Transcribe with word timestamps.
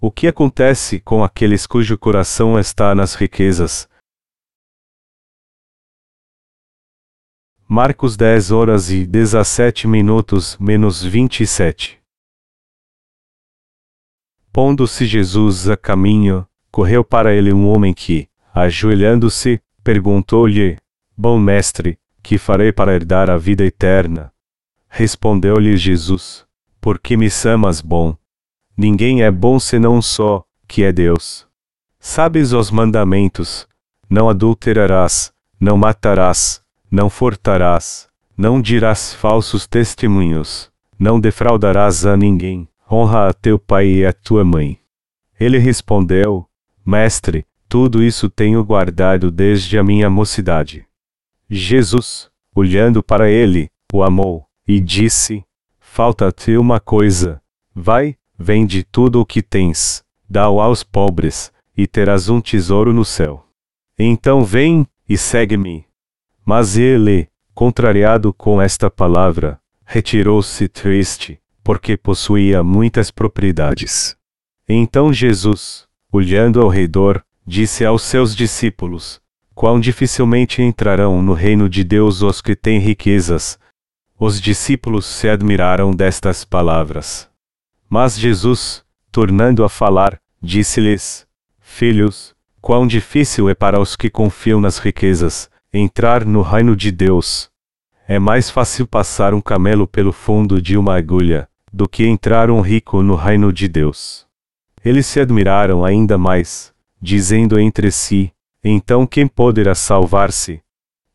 O 0.00 0.12
que 0.12 0.28
acontece 0.28 1.00
com 1.00 1.24
aqueles 1.24 1.66
cujo 1.66 1.98
coração 1.98 2.56
está 2.56 2.94
nas 2.94 3.16
riquezas? 3.16 3.88
Marcos 7.66 8.16
10 8.16 8.52
horas 8.52 8.90
e 8.90 9.04
17 9.04 9.88
minutos 9.88 10.56
menos 10.58 11.02
27. 11.02 12.00
Pondo-se 14.52 15.04
Jesus 15.04 15.68
a 15.68 15.76
caminho, 15.76 16.46
correu 16.70 17.02
para 17.02 17.34
ele 17.34 17.52
um 17.52 17.68
homem 17.68 17.92
que, 17.92 18.30
ajoelhando-se, 18.54 19.60
perguntou-lhe: 19.82 20.78
Bom 21.16 21.40
mestre, 21.40 21.98
que 22.22 22.38
farei 22.38 22.72
para 22.72 22.94
herdar 22.94 23.28
a 23.28 23.36
vida 23.36 23.64
eterna? 23.64 24.32
Respondeu-lhe 24.88 25.76
Jesus: 25.76 26.46
Por 26.80 27.00
que 27.00 27.16
me 27.16 27.28
chamas 27.28 27.80
bom? 27.80 28.16
Ninguém 28.80 29.22
é 29.22 29.30
bom 29.30 29.58
senão 29.58 30.00
só, 30.00 30.44
que 30.68 30.84
é 30.84 30.92
Deus. 30.92 31.44
Sabes 31.98 32.52
os 32.52 32.70
mandamentos: 32.70 33.66
Não 34.08 34.28
adulterarás, 34.28 35.32
não 35.58 35.76
matarás, 35.76 36.62
não 36.88 37.10
furtarás, 37.10 38.08
não 38.36 38.62
dirás 38.62 39.12
falsos 39.12 39.66
testemunhos, 39.66 40.70
não 40.96 41.18
defraudarás 41.18 42.06
a 42.06 42.16
ninguém, 42.16 42.68
honra 42.88 43.30
a 43.30 43.32
teu 43.32 43.58
pai 43.58 43.88
e 43.88 44.06
a 44.06 44.12
tua 44.12 44.44
mãe. 44.44 44.78
Ele 45.40 45.58
respondeu: 45.58 46.46
Mestre, 46.86 47.44
tudo 47.68 48.00
isso 48.00 48.30
tenho 48.30 48.64
guardado 48.64 49.28
desde 49.28 49.76
a 49.76 49.82
minha 49.82 50.08
mocidade. 50.08 50.86
Jesus, 51.50 52.30
olhando 52.54 53.02
para 53.02 53.28
ele, 53.28 53.72
o 53.92 54.04
amou, 54.04 54.46
e 54.68 54.78
disse: 54.78 55.44
Falta-te 55.80 56.56
uma 56.56 56.78
coisa. 56.78 57.42
Vai, 57.74 58.17
Vende 58.38 58.84
tudo 58.84 59.20
o 59.20 59.26
que 59.26 59.42
tens, 59.42 60.04
dá-o 60.28 60.60
aos 60.60 60.84
pobres, 60.84 61.52
e 61.76 61.86
terás 61.86 62.28
um 62.28 62.40
tesouro 62.40 62.92
no 62.92 63.04
céu. 63.04 63.44
Então 63.98 64.44
vem, 64.44 64.86
e 65.08 65.18
segue-me. 65.18 65.84
Mas 66.44 66.76
ele, 66.76 67.28
contrariado 67.52 68.32
com 68.32 68.62
esta 68.62 68.88
palavra, 68.88 69.60
retirou-se 69.84 70.68
triste, 70.68 71.40
porque 71.64 71.96
possuía 71.96 72.62
muitas 72.62 73.10
propriedades. 73.10 74.16
Então 74.68 75.12
Jesus, 75.12 75.88
olhando 76.12 76.60
ao 76.60 76.68
redor, 76.68 77.24
disse 77.44 77.84
aos 77.84 78.02
seus 78.02 78.36
discípulos: 78.36 79.20
Quão 79.54 79.80
dificilmente 79.80 80.62
entrarão 80.62 81.20
no 81.20 81.32
reino 81.32 81.68
de 81.68 81.82
Deus 81.82 82.22
os 82.22 82.40
que 82.40 82.54
têm 82.54 82.78
riquezas. 82.78 83.58
Os 84.18 84.40
discípulos 84.40 85.06
se 85.06 85.28
admiraram 85.28 85.90
destas 85.90 86.44
palavras. 86.44 87.27
Mas 87.88 88.18
Jesus, 88.18 88.84
tornando 89.10 89.64
a 89.64 89.68
falar, 89.68 90.20
disse-lhes: 90.42 91.26
Filhos, 91.58 92.34
quão 92.60 92.86
difícil 92.86 93.48
é 93.48 93.54
para 93.54 93.80
os 93.80 93.96
que 93.96 94.10
confiam 94.10 94.60
nas 94.60 94.78
riquezas 94.78 95.50
entrar 95.72 96.24
no 96.24 96.42
reino 96.42 96.74
de 96.74 96.90
Deus. 96.90 97.50
É 98.06 98.18
mais 98.18 98.50
fácil 98.50 98.86
passar 98.86 99.34
um 99.34 99.40
camelo 99.40 99.86
pelo 99.86 100.12
fundo 100.12 100.62
de 100.62 100.76
uma 100.76 100.96
agulha 100.96 101.48
do 101.72 101.88
que 101.88 102.06
entrar 102.06 102.50
um 102.50 102.60
rico 102.60 103.02
no 103.02 103.14
reino 103.14 103.52
de 103.52 103.68
Deus. 103.68 104.26
Eles 104.82 105.06
se 105.06 105.20
admiraram 105.20 105.84
ainda 105.84 106.16
mais, 106.16 106.72
dizendo 107.00 107.58
entre 107.58 107.90
si: 107.90 108.32
Então 108.64 109.06
quem 109.06 109.26
poderá 109.26 109.74
salvar-se? 109.74 110.62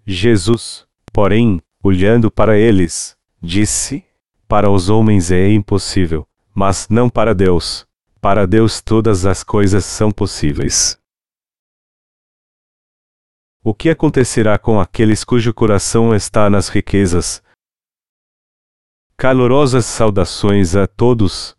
Jesus, 0.06 0.86
porém, 1.12 1.62
olhando 1.84 2.30
para 2.30 2.58
eles, 2.58 3.18
disse: 3.42 4.04
Para 4.48 4.70
os 4.70 4.90
homens 4.90 5.32
é 5.32 5.52
impossível, 5.52 6.28
mas 6.54 6.88
não 6.90 7.09
para 7.09 7.34
Deus. 7.34 7.88
Para 8.22 8.46
Deus 8.46 8.80
todas 8.80 9.26
as 9.26 9.44
coisas 9.44 9.84
são 9.84 10.12
possíveis. 10.12 10.98
O 13.64 13.73
que 13.73 13.89
acontecerá 13.89 14.58
com 14.58 14.80
aqueles 14.80 15.23
cujo 15.23 15.54
coração 15.54 16.14
está 16.14 16.50
nas 16.50 16.70
riquezas? 16.70 17.42
Calorosas 19.16 19.86
saudações 19.86 20.76
a 20.76 20.86
todos. 20.86 21.55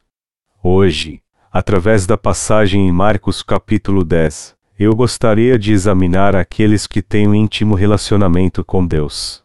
Hoje, 0.63 1.23
através 1.51 2.07
da 2.07 2.19
passagem 2.19 2.87
em 2.89 2.93
Marcos 2.93 3.43
capítulo 3.43 4.05
10, 4.05 4.55
eu 4.79 4.95
gostaria 4.95 5.59
de 5.59 5.73
examinar 5.73 6.35
aqueles 6.35 6.87
que 6.87 7.01
têm 7.01 7.29
um 7.29 7.35
íntimo 7.35 7.75
relacionamento 7.75 8.65
com 8.65 8.87
Deus. 8.87 9.43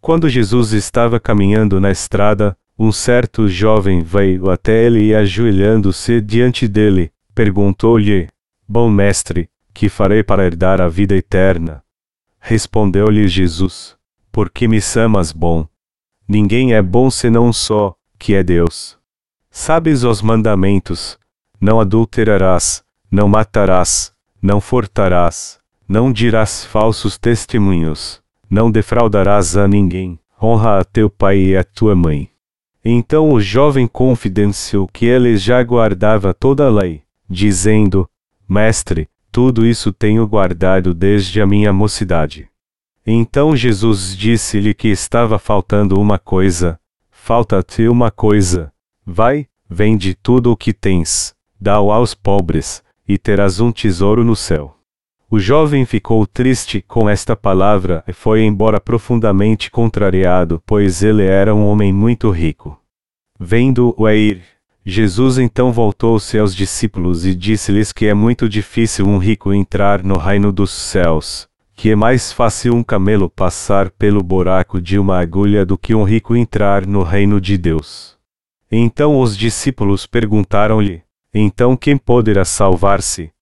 Quando 0.00 0.28
Jesus 0.28 0.72
estava 0.72 1.18
caminhando 1.18 1.80
na 1.80 1.90
estrada, 1.90 2.56
um 2.78 2.92
certo 2.92 3.48
jovem 3.48 4.02
veio 4.02 4.50
até 4.50 4.84
ele 4.84 5.04
e 5.04 5.14
ajoelhando-se 5.14 6.20
diante 6.20 6.68
dele, 6.68 7.10
perguntou-lhe: 7.34 8.28
Bom 8.68 8.90
mestre, 8.90 9.48
que 9.72 9.88
farei 9.88 10.22
para 10.22 10.44
herdar 10.44 10.80
a 10.80 10.88
vida 10.88 11.16
eterna? 11.16 11.82
Respondeu-lhe 12.38 13.26
Jesus: 13.28 13.96
Por 14.30 14.50
que 14.50 14.68
me 14.68 14.80
chamas 14.80 15.32
bom? 15.32 15.66
Ninguém 16.28 16.74
é 16.74 16.82
bom 16.82 17.10
senão 17.10 17.52
só, 17.52 17.94
que 18.18 18.34
é 18.34 18.42
Deus. 18.42 18.98
Sabes 19.50 20.04
os 20.04 20.20
mandamentos: 20.20 21.18
Não 21.58 21.80
adulterarás, 21.80 22.84
não 23.10 23.26
matarás, 23.26 24.12
não 24.42 24.60
furtarás, 24.60 25.58
não 25.88 26.12
dirás 26.12 26.64
falsos 26.64 27.16
testemunhos, 27.16 28.22
não 28.50 28.70
defraudarás 28.70 29.56
a 29.56 29.66
ninguém, 29.66 30.18
honra 30.40 30.80
a 30.80 30.84
teu 30.84 31.08
pai 31.08 31.38
e 31.38 31.56
a 31.56 31.64
tua 31.64 31.94
mãe. 31.96 32.30
Então 32.88 33.32
o 33.32 33.40
jovem 33.40 33.88
confidenciou 33.88 34.86
que 34.86 35.06
ele 35.06 35.36
já 35.36 35.60
guardava 35.60 36.32
toda 36.32 36.66
a 36.66 36.70
lei, 36.70 37.02
dizendo: 37.28 38.08
Mestre, 38.48 39.08
tudo 39.32 39.66
isso 39.66 39.92
tenho 39.92 40.24
guardado 40.24 40.94
desde 40.94 41.42
a 41.42 41.46
minha 41.48 41.72
mocidade. 41.72 42.48
Então 43.04 43.56
Jesus 43.56 44.16
disse-lhe 44.16 44.72
que 44.72 44.86
estava 44.86 45.36
faltando 45.36 46.00
uma 46.00 46.16
coisa: 46.16 46.78
Falta-te 47.10 47.88
uma 47.88 48.12
coisa. 48.12 48.72
Vai, 49.04 49.48
vende 49.68 50.14
tudo 50.14 50.52
o 50.52 50.56
que 50.56 50.72
tens, 50.72 51.34
dá-o 51.60 51.90
aos 51.90 52.14
pobres, 52.14 52.84
e 53.08 53.18
terás 53.18 53.58
um 53.58 53.72
tesouro 53.72 54.22
no 54.22 54.36
céu. 54.36 54.75
O 55.28 55.40
jovem 55.40 55.84
ficou 55.84 56.24
triste 56.24 56.80
com 56.86 57.10
esta 57.10 57.34
palavra 57.34 58.04
e 58.06 58.12
foi 58.12 58.44
embora 58.44 58.80
profundamente 58.80 59.72
contrariado, 59.72 60.62
pois 60.64 61.02
ele 61.02 61.24
era 61.24 61.52
um 61.52 61.66
homem 61.66 61.92
muito 61.92 62.30
rico. 62.30 62.80
Vendo-o 63.38 64.08
ir, 64.08 64.42
Jesus 64.84 65.36
então 65.36 65.72
voltou-se 65.72 66.38
aos 66.38 66.54
discípulos 66.54 67.26
e 67.26 67.34
disse-lhes 67.34 67.90
que 67.90 68.06
é 68.06 68.14
muito 68.14 68.48
difícil 68.48 69.04
um 69.04 69.18
rico 69.18 69.52
entrar 69.52 70.00
no 70.04 70.16
reino 70.16 70.52
dos 70.52 70.70
céus, 70.70 71.48
que 71.74 71.90
é 71.90 71.96
mais 71.96 72.32
fácil 72.32 72.76
um 72.76 72.84
camelo 72.84 73.28
passar 73.28 73.90
pelo 73.90 74.22
buraco 74.22 74.80
de 74.80 74.96
uma 74.96 75.18
agulha 75.18 75.66
do 75.66 75.76
que 75.76 75.92
um 75.92 76.04
rico 76.04 76.36
entrar 76.36 76.86
no 76.86 77.02
reino 77.02 77.40
de 77.40 77.58
Deus. 77.58 78.16
Então 78.70 79.18
os 79.18 79.36
discípulos 79.36 80.06
perguntaram-lhe: 80.06 81.02
Então 81.34 81.76
quem 81.76 81.96
poderá 81.96 82.44
salvar-se? 82.44 83.32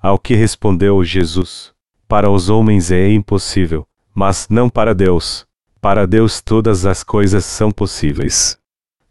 Ao 0.00 0.18
que 0.18 0.34
respondeu 0.34 1.02
Jesus: 1.02 1.72
Para 2.06 2.30
os 2.30 2.48
homens 2.48 2.90
é 2.90 3.10
impossível, 3.10 3.86
mas 4.14 4.46
não 4.48 4.68
para 4.70 4.94
Deus. 4.94 5.46
Para 5.80 6.06
Deus 6.06 6.40
todas 6.40 6.86
as 6.86 7.02
coisas 7.02 7.44
são 7.44 7.70
possíveis. 7.70 8.58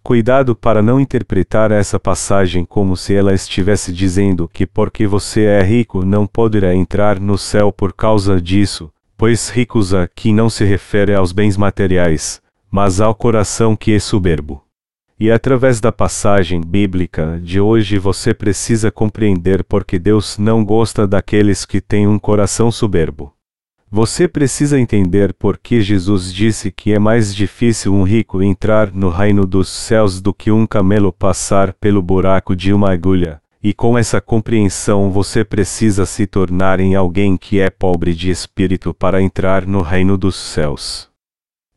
Cuidado 0.02 0.56
para 0.56 0.82
não 0.82 1.00
interpretar 1.00 1.72
essa 1.72 2.00
passagem 2.00 2.64
como 2.64 2.96
se 2.96 3.14
ela 3.14 3.34
estivesse 3.34 3.92
dizendo 3.92 4.48
que 4.48 4.66
porque 4.66 5.06
você 5.06 5.44
é 5.44 5.62
rico 5.62 6.06
não 6.06 6.26
poderá 6.26 6.74
entrar 6.74 7.20
no 7.20 7.38
céu 7.38 7.74
por 7.74 7.92
causa 7.92 8.40
disso, 8.42 8.90
pois 9.18 9.50
ricos 9.50 9.94
aqui 9.94 10.32
não 10.32 10.50
se 10.50 10.64
refere 10.64 11.14
aos 11.14 11.34
bens 11.34 11.58
materiais, 11.58 12.42
mas 12.72 13.02
ao 13.02 13.14
coração 13.14 13.76
que 13.76 13.94
é 13.94 14.00
soberbo. 14.00 14.67
E 15.20 15.32
através 15.32 15.82
da 15.82 15.92
passagem 15.92 16.62
bíblica 16.62 17.40
de 17.42 17.60
hoje 17.60 17.98
você 17.98 18.36
precisa 18.36 18.92
compreender 18.92 19.64
porque 19.64 19.98
Deus 19.98 20.38
não 20.38 20.64
gosta 20.64 21.08
daqueles 21.08 21.66
que 21.66 21.82
têm 21.82 22.08
um 22.08 22.20
coração 22.20 22.72
soberbo. 22.72 23.34
Você 23.90 24.28
precisa 24.28 24.80
entender 24.80 25.34
por 25.34 25.58
que 25.58 25.82
Jesus 25.82 26.32
disse 26.32 26.70
que 26.70 26.94
é 26.94 27.00
mais 27.00 27.34
difícil 27.34 27.96
um 27.96 28.04
rico 28.04 28.44
entrar 28.44 28.92
no 28.94 29.10
reino 29.10 29.44
dos 29.48 29.70
céus 29.70 30.22
do 30.22 30.32
que 30.32 30.52
um 30.52 30.68
camelo 30.68 31.12
passar 31.12 31.74
pelo 31.74 32.02
buraco 32.02 32.56
de 32.56 32.72
uma 32.72 32.92
agulha, 32.92 33.42
e 33.64 33.74
com 33.74 33.98
essa 33.98 34.22
compreensão 34.22 35.10
você 35.10 35.44
precisa 35.44 36.06
se 36.06 36.28
tornar 36.28 36.80
em 36.80 36.94
alguém 36.94 37.38
que 37.38 37.60
é 37.60 37.72
pobre 37.72 38.14
de 38.14 38.30
espírito 38.30 38.94
para 38.94 39.20
entrar 39.20 39.66
no 39.66 39.82
reino 39.82 40.16
dos 40.16 40.36
céus. 40.36 41.07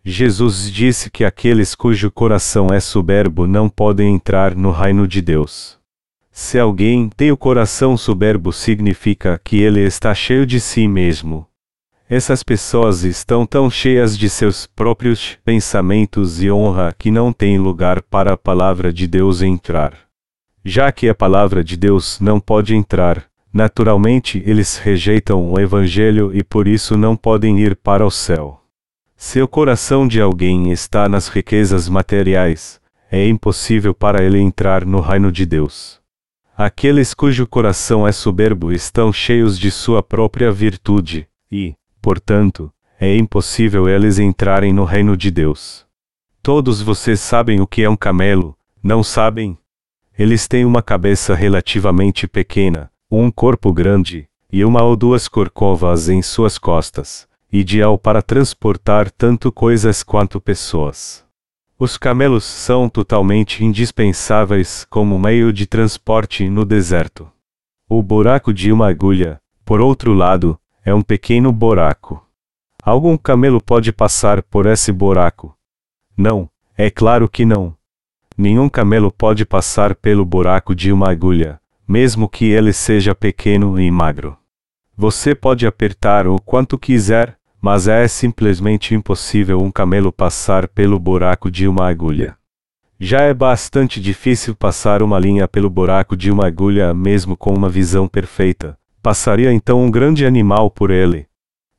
Jesus 0.05 0.71
disse 0.71 1.11
que 1.11 1.25
aqueles 1.25 1.75
cujo 1.75 2.11
coração 2.11 2.69
é 2.73 2.81
soberbo 2.81 3.47
não 3.47 3.69
podem 3.69 4.15
entrar 4.15 4.55
no 4.55 4.71
reino 4.71 5.07
de 5.07 5.21
Deus. 5.21 5.79
Se 6.33 6.59
alguém 6.59 7.11
tem 7.11 7.31
o 7.31 7.37
coração 7.37 7.97
soberbo, 7.97 8.51
significa 8.51 9.39
que 9.45 9.61
ele 9.61 9.81
está 9.81 10.15
cheio 10.15 10.47
de 10.47 10.59
si 10.59 10.89
mesmo. 10.89 11.47
Essas 12.09 12.43
pessoas 12.43 13.05
estão 13.05 13.45
tão 13.45 13.71
cheias 13.71 14.17
de 14.17 14.29
seus 14.31 14.67
próprios 14.67 15.39
pensamentos 15.45 16.43
e 16.43 16.51
honra 16.51 16.95
que 16.99 17.11
não 17.11 17.33
têm 17.33 17.59
lugar 17.59 18.01
para 18.03 18.33
a 18.33 18.37
palavra 18.39 18.93
de 18.93 19.07
Deus 19.07 19.43
entrar. 19.43 19.93
Já 20.65 20.91
que 20.91 21.09
a 21.09 21.15
palavra 21.15 21.63
de 21.63 21.77
Deus 21.77 22.19
não 22.19 22.41
pode 22.41 22.75
entrar, 22.75 23.27
naturalmente 23.53 24.43
eles 24.47 24.79
rejeitam 24.79 25.53
o 25.53 25.61
Evangelho 25.61 26.31
e 26.35 26.43
por 26.43 26.67
isso 26.67 26.97
não 26.97 27.15
podem 27.15 27.61
ir 27.61 27.77
para 27.77 28.05
o 28.05 28.11
céu. 28.11 28.60
Se 29.23 29.43
o 29.43 29.47
coração 29.47 30.09
de 30.09 30.19
alguém 30.19 30.73
está 30.73 31.07
nas 31.07 31.29
riquezas 31.29 31.91
materiais, 31.91 32.81
é 33.13 33.29
impossível 33.29 33.93
para 33.93 34.25
ele 34.25 34.39
entrar 34.39 34.87
no 34.87 34.99
reino 34.99 35.31
de 35.31 35.45
Deus. 35.45 36.01
Aqueles 36.57 37.13
cujo 37.13 37.47
coração 37.47 38.09
é 38.09 38.13
soberbo 38.13 38.73
estão 38.73 39.13
cheios 39.13 39.59
de 39.59 39.71
sua 39.71 40.03
própria 40.03 40.51
virtude, 40.51 41.29
e, 41.53 41.75
portanto, 42.01 42.73
é 42.99 43.15
impossível 43.15 43.87
eles 43.87 44.19
entrarem 44.19 44.73
no 44.73 44.85
reino 44.85 45.15
de 45.15 45.31
Deus. 45.31 45.85
Todos 46.43 46.81
vocês 46.81 47.21
sabem 47.21 47.61
o 47.61 47.67
que 47.67 47.83
é 47.83 47.91
um 47.91 47.97
camelo, 47.97 48.57
não 48.83 49.03
sabem? 49.03 49.59
Eles 50.19 50.49
têm 50.49 50.65
uma 50.65 50.83
cabeça 50.83 51.35
relativamente 51.35 52.27
pequena, 52.27 52.91
um 53.11 53.31
corpo 53.31 53.71
grande, 53.71 54.27
e 54.51 54.65
uma 54.65 54.83
ou 54.83 54.97
duas 54.97 55.29
corcovas 55.29 56.09
em 56.09 56.23
suas 56.23 56.57
costas, 56.57 57.29
ideal 57.53 57.99
para 57.99 58.23
transportar 58.23 59.11
tanto 59.11 59.51
coisas 59.51 60.03
quanto 60.03 60.41
pessoas. 60.41 61.25
Os 61.79 61.97
camelos 61.97 62.45
são 62.45 62.89
totalmente 62.89 63.65
indispensáveis 63.65 64.87
como 64.91 65.19
meio 65.19 65.53
de 65.53 65.67
transporte 65.67 66.49
no 66.49 66.65
deserto. 66.65 67.31
O 67.89 68.03
buraco 68.03 68.53
de 68.53 68.71
uma 68.71 68.89
agulha, 68.89 69.41
por 69.65 69.81
outro 69.81 70.13
lado, 70.13 70.59
é 70.85 70.95
um 70.95 71.03
pequeno 71.03 71.51
buraco. 71.51 72.25
Algum 72.83 73.17
camelo 73.17 73.61
pode 73.61 73.93
passar 73.93 74.43
por 74.43 74.67
esse 74.67 74.93
buraco? 74.93 75.57
Não, 76.17 76.49
é 76.77 76.91
claro 76.91 77.29
que 77.29 77.45
não. 77.45 77.75
Nenhum 78.37 78.69
camelo 78.69 79.11
pode 79.11 79.45
passar 79.45 79.95
pelo 79.95 80.25
buraco 80.25 80.75
de 80.75 80.93
uma 80.93 81.11
agulha, 81.11 81.61
mesmo 81.89 82.29
que 82.29 82.45
ele 82.51 82.73
seja 82.73 83.15
pequeno 83.15 83.81
e 83.81 83.91
magro. 83.91 84.37
Você 84.97 85.35
pode 85.35 85.67
apertar 85.67 86.27
o 86.27 86.39
quanto 86.39 86.79
quiser, 86.79 87.40
mas 87.61 87.89
é 87.89 88.07
simplesmente 88.09 88.95
impossível 88.95 89.61
um 89.61 89.71
camelo 89.71 90.13
passar 90.13 90.67
pelo 90.69 90.99
buraco 90.99 91.51
de 91.51 91.69
uma 91.69 91.89
agulha. 91.89 92.37
Já 92.99 93.23
é 93.23 93.35
bastante 93.35 94.01
difícil 94.01 94.55
passar 94.55 95.03
uma 95.03 95.19
linha 95.19 95.49
pelo 95.49 95.71
buraco 95.71 96.17
de 96.17 96.31
uma 96.31 96.47
agulha 96.47 96.93
mesmo 96.93 97.37
com 97.37 97.53
uma 97.53 97.69
visão 97.69 98.07
perfeita. 98.07 98.79
Passaria 99.03 99.53
então 99.53 99.83
um 99.83 99.91
grande 99.91 100.27
animal 100.27 100.71
por 100.71 100.91
ele. 100.91 101.27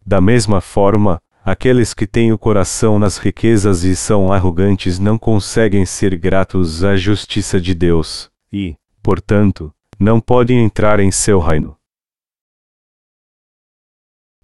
Da 0.05 0.19
mesma 0.19 0.59
forma, 0.59 1.21
Aqueles 1.43 1.91
que 1.91 2.05
têm 2.05 2.31
o 2.31 2.37
coração 2.37 2.99
nas 2.99 3.17
riquezas 3.17 3.83
e 3.83 3.95
são 3.95 4.31
arrogantes 4.31 4.99
não 4.99 5.17
conseguem 5.17 5.87
ser 5.87 6.15
gratos 6.15 6.83
à 6.83 6.95
justiça 6.95 7.59
de 7.59 7.73
Deus, 7.73 8.29
e, 8.53 8.75
portanto, 9.01 9.73
não 9.99 10.19
podem 10.19 10.63
entrar 10.63 10.99
em 10.99 11.09
seu 11.09 11.39
reino. 11.39 11.75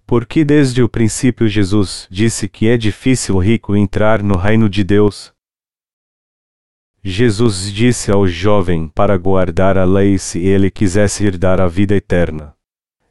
Porque 0.08 0.42
desde 0.42 0.82
o 0.82 0.88
princípio 0.88 1.46
Jesus 1.46 2.08
disse 2.10 2.48
que 2.48 2.66
é 2.66 2.78
difícil 2.78 3.36
o 3.36 3.38
rico 3.38 3.76
entrar 3.76 4.22
no 4.22 4.38
reino 4.38 4.66
de 4.66 4.82
Deus? 4.82 5.34
Jesus 7.04 7.70
disse 7.70 8.10
ao 8.10 8.26
jovem 8.26 8.88
para 8.88 9.18
guardar 9.18 9.76
a 9.76 9.84
lei 9.84 10.16
se 10.16 10.38
ele 10.38 10.70
quisesse 10.70 11.26
herdar 11.26 11.60
a 11.60 11.68
vida 11.68 11.94
eterna. 11.94 12.54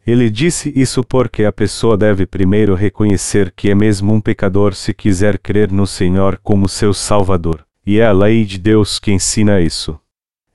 Ele 0.08 0.28
disse 0.28 0.74
isso 0.76 1.04
porque 1.04 1.46
a 1.46 1.52
pessoa 1.52 1.96
deve 1.96 2.26
primeiro 2.26 2.74
reconhecer 2.74 3.54
que 3.56 3.70
é 3.70 3.76
mesmo 3.76 4.12
um 4.12 4.20
pecador 4.20 4.74
se 4.74 4.92
quiser 4.92 5.38
crer 5.38 5.72
no 5.72 5.86
Senhor 5.86 6.40
como 6.42 6.68
seu 6.68 6.96
Salvador, 6.96 7.64
e 7.86 8.00
é 8.00 8.08
a 8.08 8.12
lei 8.12 8.44
de 8.44 8.58
Deus 8.58 8.98
que 8.98 9.12
ensina 9.12 9.62
isso. 9.62 10.00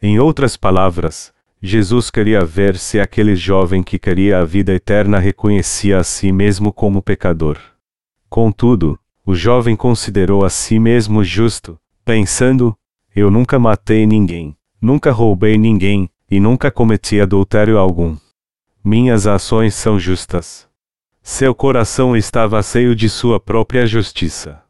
Em 0.03 0.19
outras 0.19 0.57
palavras, 0.57 1.33
Jesus 1.65 2.11
queria 2.11 2.45
ver 2.45 2.77
se 2.77 2.99
aquele 2.99 3.37
jovem 3.37 3.85
que 3.85 3.97
queria 3.97 4.41
a 4.41 4.45
vida 4.45 4.75
eterna 4.75 5.21
reconhecia 5.21 5.99
a 5.99 6.03
si 6.03 6.33
mesmo 6.33 6.73
como 6.73 7.01
pecador. 7.01 7.57
Contudo, 8.29 8.99
o 9.25 9.33
jovem 9.33 9.77
considerou 9.77 10.45
a 10.45 10.51
si 10.51 10.81
mesmo 10.81 11.23
justo, 11.23 11.79
pensando: 12.05 12.77
Eu 13.15 13.31
nunca 13.31 13.61
matei 13.61 14.05
ninguém, 14.07 14.57
nunca 14.81 15.13
roubei 15.13 15.57
ninguém, 15.57 16.11
e 16.29 16.41
nunca 16.41 16.69
cometi 16.69 17.21
adultério 17.21 17.79
algum. 17.79 18.17
Minhas 18.83 19.29
ações 19.29 19.73
são 19.77 20.01
justas. 20.01 20.69
Seu 21.23 21.55
coração 21.55 22.17
estava 22.17 22.61
cheio 22.61 22.97
de 22.97 23.09
sua 23.09 23.39
própria 23.39 23.87
justiça. 23.87 24.61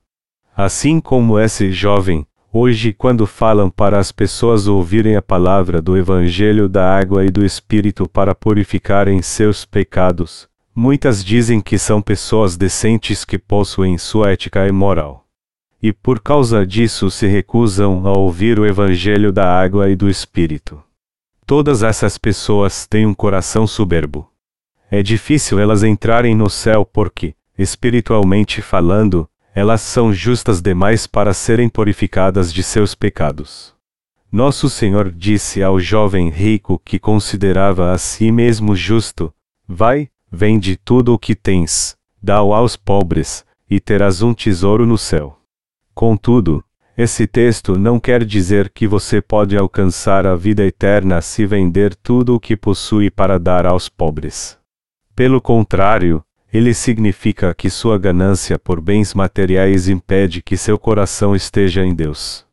Assim 0.55 1.00
como 1.00 1.39
esse 1.39 1.73
jovem, 1.73 2.27
hoje, 2.53 2.93
quando 2.93 3.27
falam 3.27 3.71
para 3.71 3.99
as 3.99 4.13
pessoas 4.13 4.67
ouvirem 4.69 5.17
a 5.17 5.23
palavra 5.23 5.81
do 5.81 5.97
Evangelho 5.97 6.69
da 6.69 6.95
água 6.95 7.25
e 7.25 7.31
do 7.31 7.45
Espírito 7.45 8.07
para 8.09 8.35
purificarem 8.35 9.23
seus 9.23 9.65
pecados, 9.65 10.47
muitas 10.75 11.25
dizem 11.25 11.61
que 11.61 11.79
são 11.79 12.03
pessoas 12.03 12.57
decentes 12.57 13.25
que 13.25 13.39
possuem 13.39 13.97
sua 13.97 14.33
ética 14.33 14.67
e 14.67 14.73
moral. 14.73 15.25
E 15.83 15.93
por 15.93 16.21
causa 16.21 16.67
disso 16.67 17.11
se 17.11 17.27
recusam 17.27 18.07
a 18.07 18.13
ouvir 18.17 18.59
o 18.59 18.67
Evangelho 18.67 19.33
da 19.33 19.49
água 19.49 19.91
e 19.91 19.97
do 19.97 20.09
Espírito. 20.09 20.81
Todas 21.45 21.83
essas 21.83 22.17
pessoas 22.17 22.87
têm 22.87 23.05
um 23.05 23.15
coração 23.15 23.67
soberbo. 23.67 24.29
É 24.91 25.03
difícil 25.03 25.59
elas 25.59 25.83
entrarem 25.83 26.37
no 26.37 26.49
céu 26.49 26.85
porque, 26.85 27.35
espiritualmente 27.59 28.63
falando, 28.63 29.29
elas 29.55 29.81
são 29.81 30.13
justas 30.13 30.63
demais 30.63 31.07
para 31.07 31.35
serem 31.35 31.69
purificadas 31.69 32.53
de 32.53 32.63
seus 32.63 32.95
pecados. 32.95 33.75
Nosso 34.31 34.71
Senhor 34.71 35.11
disse 35.11 35.63
ao 35.63 35.79
jovem 35.79 36.31
rico 36.31 36.81
que 36.83 36.99
considerava 36.99 37.93
a 37.93 37.99
si 37.99 38.33
mesmo 38.33 38.75
justo: 38.75 39.33
Vai, 39.69 40.09
vende 40.31 40.77
tudo 40.77 41.13
o 41.13 41.19
que 41.19 41.35
tens, 41.35 41.97
dá-o 42.23 42.55
aos 42.55 42.77
pobres, 42.77 43.45
e 43.69 43.79
terás 43.79 44.23
um 44.23 44.33
tesouro 44.33 44.87
no 44.87 44.97
céu. 44.97 45.39
Contudo, 45.95 46.65
esse 46.97 47.27
texto 47.27 47.79
não 47.79 48.01
quer 48.01 48.25
dizer 48.25 48.71
que 48.71 48.87
você 48.87 49.21
pode 49.21 49.57
alcançar 49.57 50.27
a 50.27 50.35
vida 50.35 50.65
eterna 50.65 51.21
se 51.21 51.45
vender 51.45 51.95
tudo 51.95 52.35
o 52.35 52.41
que 52.41 52.57
possui 52.57 53.11
para 53.11 53.39
dar 53.39 53.67
aos 53.67 53.89
pobres. 53.89 54.59
Pelo 55.15 55.41
contrário, 55.41 56.25
ele 56.53 56.75
significa 56.75 57.55
que 57.55 57.71
sua 57.71 57.99
ganância 57.99 58.59
por 58.59 58.79
bens 58.81 59.15
materiais 59.15 59.89
impede 59.89 60.43
que 60.43 60.57
seu 60.57 60.79
coração 60.79 61.35
esteja 61.35 61.83
em 61.83 61.95
Deus. 61.95 62.45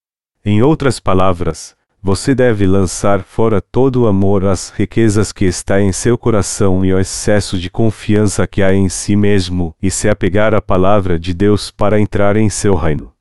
Em 0.45 0.61
outras 0.61 1.01
palavras, 1.01 1.75
você 2.01 2.33
deve 2.33 2.65
lançar 2.65 3.23
fora 3.23 3.59
todo 3.59 4.03
o 4.03 4.07
amor 4.07 4.45
às 4.45 4.69
riquezas 4.69 5.33
que 5.33 5.43
está 5.43 5.81
em 5.81 5.91
seu 5.91 6.17
coração 6.17 6.85
e 6.85 6.93
o 6.93 6.99
excesso 6.99 7.59
de 7.59 7.69
confiança 7.69 8.47
que 8.47 8.63
há 8.63 8.73
em 8.73 8.87
si 8.87 9.17
mesmo 9.17 9.75
e 9.81 9.91
se 9.91 10.07
apegar 10.07 10.55
à 10.55 10.61
palavra 10.61 11.19
de 11.19 11.33
Deus 11.33 11.69
para 11.69 11.99
entrar 11.99 12.37
em 12.37 12.49
seu 12.49 12.73
reino. 12.75 13.11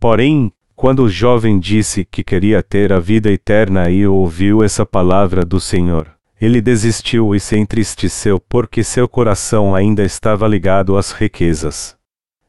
Porém, 0.00 0.52
quando 0.74 1.04
o 1.04 1.08
jovem 1.08 1.58
disse 1.60 2.04
que 2.04 2.24
queria 2.24 2.64
ter 2.64 2.92
a 2.92 2.98
vida 2.98 3.30
eterna 3.30 3.88
e 3.90 4.04
ouviu 4.04 4.64
essa 4.64 4.84
palavra 4.84 5.44
do 5.44 5.60
Senhor, 5.60 6.15
ele 6.40 6.60
desistiu 6.60 7.34
e 7.34 7.40
se 7.40 7.56
entristeceu 7.56 8.38
porque 8.38 8.84
seu 8.84 9.08
coração 9.08 9.74
ainda 9.74 10.04
estava 10.04 10.46
ligado 10.46 10.96
às 10.96 11.12
riquezas. 11.12 11.96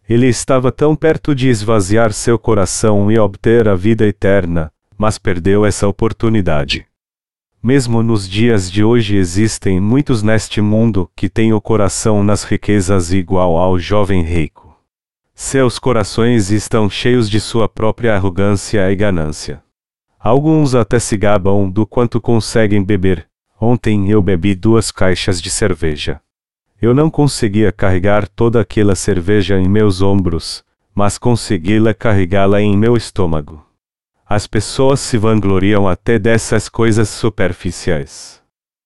Ele 0.07 0.27
estava 0.27 0.71
tão 0.71 0.95
perto 0.95 1.33
de 1.33 1.49
esvaziar 1.49 2.11
seu 2.13 2.37
coração 2.37 3.11
e 3.11 3.17
obter 3.19 3.67
a 3.67 3.75
vida 3.75 4.05
eterna, 4.05 4.71
mas 4.97 5.17
perdeu 5.17 5.65
essa 5.65 5.87
oportunidade. 5.87 6.85
Mesmo 7.61 8.03
nos 8.03 8.27
dias 8.27 8.71
de 8.71 8.83
hoje 8.83 9.15
existem 9.17 9.79
muitos 9.79 10.21
neste 10.21 10.61
mundo 10.61 11.09
que 11.15 11.27
têm 11.27 11.53
o 11.53 11.59
coração 11.59 12.23
nas 12.23 12.43
riquezas 12.43 13.11
igual 13.11 13.57
ao 13.57 13.77
jovem 13.79 14.21
rico. 14.21 14.77
Seus 15.33 15.77
corações 15.77 16.51
estão 16.51 16.89
cheios 16.89 17.29
de 17.29 17.39
sua 17.39 17.67
própria 17.67 18.15
arrogância 18.15 18.89
e 18.91 18.95
ganância. 18.95 19.61
Alguns 20.19 20.73
até 20.75 20.99
se 20.99 21.15
gabam 21.15 21.69
do 21.69 21.85
quanto 21.85 22.19
conseguem 22.19 22.83
beber. 22.83 23.26
Ontem 23.59 24.09
eu 24.09 24.21
bebi 24.21 24.53
duas 24.53 24.91
caixas 24.91 25.41
de 25.41 25.49
cerveja. 25.49 26.21
Eu 26.79 26.93
não 26.93 27.09
conseguia 27.09 27.71
carregar 27.71 28.27
toda 28.27 28.61
aquela 28.61 28.93
cerveja 28.93 29.59
em 29.59 29.67
meus 29.67 30.01
ombros, 30.01 30.63
mas 30.93 31.17
consegui-la 31.17 31.93
carregá-la 31.93 32.61
em 32.61 32.77
meu 32.77 32.95
estômago. 32.95 33.65
As 34.29 34.45
pessoas 34.45 34.99
se 34.99 35.17
vangloriam 35.17 35.87
até 35.87 36.19
dessas 36.19 36.69
coisas 36.69 37.09
superficiais. 37.09 38.41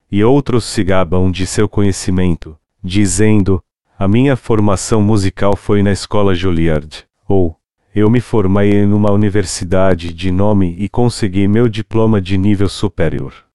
E 0.09 0.23
outros 0.23 0.65
se 0.65 0.83
gabam 0.83 1.31
de 1.31 1.45
seu 1.45 1.67
conhecimento, 1.67 2.57
dizendo: 2.83 3.61
a 3.99 4.07
minha 4.07 4.35
formação 4.35 5.01
musical 5.01 5.55
foi 5.55 5.83
na 5.83 5.91
escola 5.91 6.33
Juilliard, 6.33 7.05
ou 7.27 7.57
eu 7.93 8.09
me 8.09 8.21
formei 8.21 8.73
em 8.73 8.93
uma 8.93 9.11
universidade 9.11 10.13
de 10.13 10.31
nome 10.31 10.75
e 10.79 10.87
consegui 10.87 11.47
meu 11.47 11.67
diploma 11.67 12.21
de 12.21 12.37
nível 12.37 12.69
superior. 12.69 13.50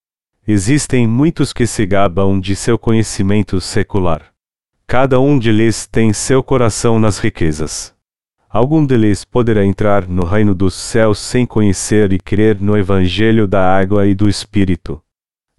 Existem 0.49 1.05
muitos 1.05 1.51
que 1.51 1.67
se 1.67 1.85
gabam 1.85 2.39
de 2.39 2.55
seu 2.55 2.79
conhecimento 2.79 3.59
secular. 3.59 4.27
Cada 4.87 5.19
um 5.19 5.37
deles 5.37 5.85
tem 5.85 6.13
seu 6.13 6.41
coração 6.41 6.97
nas 6.97 7.19
riquezas. 7.19 7.93
Algum 8.49 8.85
deles 8.85 9.25
poderá 9.25 9.65
entrar 9.65 10.07
no 10.07 10.23
reino 10.23 10.55
dos 10.55 10.73
céus 10.73 11.19
sem 11.19 11.45
conhecer 11.45 12.13
e 12.13 12.17
crer 12.17 12.61
no 12.61 12.77
Evangelho 12.77 13.45
da 13.45 13.77
água 13.77 14.07
e 14.07 14.15
do 14.15 14.29
Espírito. 14.29 15.01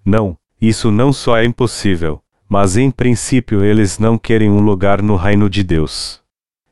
Não, 0.02 0.38
isso 0.58 0.90
não 0.90 1.12
só 1.12 1.36
é 1.36 1.44
impossível, 1.44 2.22
mas 2.48 2.78
em 2.78 2.90
princípio 2.90 3.62
eles 3.62 3.98
não 3.98 4.16
querem 4.16 4.48
um 4.48 4.60
lugar 4.60 5.02
no 5.02 5.16
reino 5.16 5.50
de 5.50 5.62
Deus. 5.62 6.22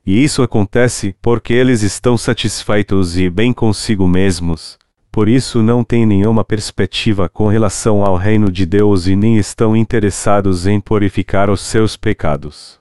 E 0.07 0.25
isso 0.25 0.43
acontece 0.43 1.15
porque 1.21 1.53
eles 1.53 1.83
estão 1.83 2.17
satisfeitos 2.17 3.19
e 3.19 3.29
bem 3.29 3.53
consigo 3.53 4.09
mesmos, 4.09 4.79
por 5.17 5.31
isso 5.31 5.63
não 5.63 5.83
têm 5.83 6.05
nenhuma 6.05 6.45
perspectiva 6.45 7.27
com 7.27 7.49
relação 7.49 8.05
ao 8.05 8.17
reino 8.17 8.53
de 8.53 8.67
Deus 8.67 9.07
e 9.07 9.17
nem 9.17 9.39
estão 9.39 9.75
interessados 9.75 10.67
em 10.67 10.79
purificar 10.79 11.49
os 11.49 11.63
seus 11.63 11.97
pecados. 11.97 12.79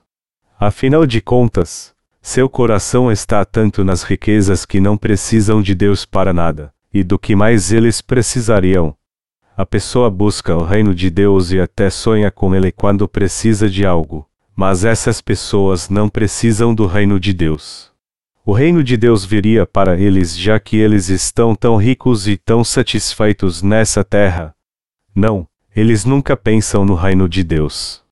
Afinal 0.60 1.06
de 1.06 1.22
contas, 1.22 1.94
seu 2.20 2.46
coração 2.46 3.10
está 3.10 3.42
tanto 3.42 3.82
nas 3.82 4.02
riquezas 4.02 4.66
que 4.66 4.80
não 4.80 4.98
precisam 4.98 5.62
de 5.62 5.74
Deus 5.74 6.04
para 6.04 6.30
nada, 6.30 6.74
e 6.92 7.02
do 7.02 7.18
que 7.18 7.34
mais 7.34 7.72
eles 7.72 8.02
precisariam. 8.02 8.94
A 9.56 9.64
pessoa 9.64 10.10
busca 10.10 10.54
o 10.54 10.62
reino 10.62 10.94
de 10.94 11.08
Deus 11.08 11.52
e 11.52 11.58
até 11.58 11.88
sonha 11.88 12.30
com 12.30 12.54
ele 12.54 12.70
quando 12.70 13.08
precisa 13.08 13.66
de 13.66 13.86
algo, 13.86 14.28
mas 14.54 14.84
essas 14.84 15.22
pessoas 15.22 15.88
não 15.88 16.06
precisam 16.06 16.74
do 16.74 16.84
reino 16.84 17.18
de 17.18 17.32
Deus. 17.32 17.95
O 18.48 18.52
reino 18.52 18.84
de 18.84 18.96
Deus 18.96 19.24
viria 19.24 19.66
para 19.66 19.98
eles 19.98 20.38
já 20.38 20.60
que 20.60 20.76
eles 20.76 21.08
estão 21.08 21.52
tão 21.52 21.76
ricos 21.76 22.28
e 22.28 22.36
tão 22.36 22.62
satisfeitos 22.62 23.60
nessa 23.60 24.04
terra. 24.04 24.54
Não, 25.12 25.48
eles 25.74 26.04
nunca 26.04 26.36
pensam 26.36 26.84
no 26.84 26.94
reino 26.94 27.28
de 27.28 27.42
Deus. 27.42 28.04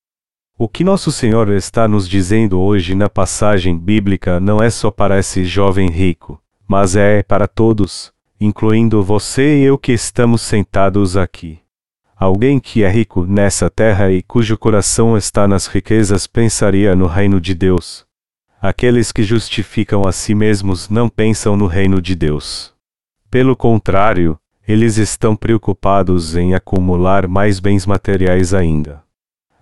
O 0.58 0.68
que 0.68 0.82
Nosso 0.82 1.12
Senhor 1.12 1.50
está 1.50 1.86
nos 1.86 2.08
dizendo 2.08 2.58
hoje 2.58 2.96
na 2.96 3.08
passagem 3.08 3.78
bíblica 3.78 4.40
não 4.40 4.60
é 4.60 4.70
só 4.70 4.90
para 4.90 5.20
esse 5.20 5.44
jovem 5.44 5.88
rico, 5.88 6.42
mas 6.66 6.96
é 6.96 7.22
para 7.22 7.46
todos, 7.46 8.12
incluindo 8.40 9.04
você 9.04 9.60
e 9.60 9.62
eu 9.62 9.78
que 9.78 9.92
estamos 9.92 10.42
sentados 10.42 11.16
aqui. 11.16 11.60
Alguém 12.16 12.58
que 12.58 12.82
é 12.82 12.90
rico 12.90 13.24
nessa 13.24 13.70
terra 13.70 14.10
e 14.10 14.20
cujo 14.20 14.58
coração 14.58 15.16
está 15.16 15.46
nas 15.46 15.68
riquezas 15.68 16.26
pensaria 16.26 16.96
no 16.96 17.06
reino 17.06 17.40
de 17.40 17.54
Deus. 17.54 18.03
Aqueles 18.66 19.12
que 19.12 19.22
justificam 19.22 20.08
a 20.08 20.10
si 20.10 20.34
mesmos 20.34 20.88
não 20.88 21.06
pensam 21.06 21.54
no 21.54 21.66
reino 21.66 22.00
de 22.00 22.14
Deus. 22.14 22.72
Pelo 23.30 23.54
contrário, 23.54 24.38
eles 24.66 24.96
estão 24.96 25.36
preocupados 25.36 26.34
em 26.34 26.54
acumular 26.54 27.28
mais 27.28 27.60
bens 27.60 27.84
materiais 27.84 28.54
ainda. 28.54 29.02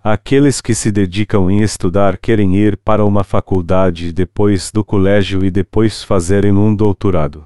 Aqueles 0.01 0.61
que 0.61 0.73
se 0.73 0.89
dedicam 0.89 1.51
em 1.51 1.61
estudar 1.61 2.17
querem 2.17 2.55
ir 2.55 2.77
para 2.77 3.03
uma 3.03 3.25
faculdade 3.25 4.13
depois 4.13 4.71
do 4.71 4.85
colégio 4.85 5.43
e 5.43 5.51
depois 5.51 6.01
fazerem 6.01 6.53
um 6.53 6.73
doutorado. 6.73 7.45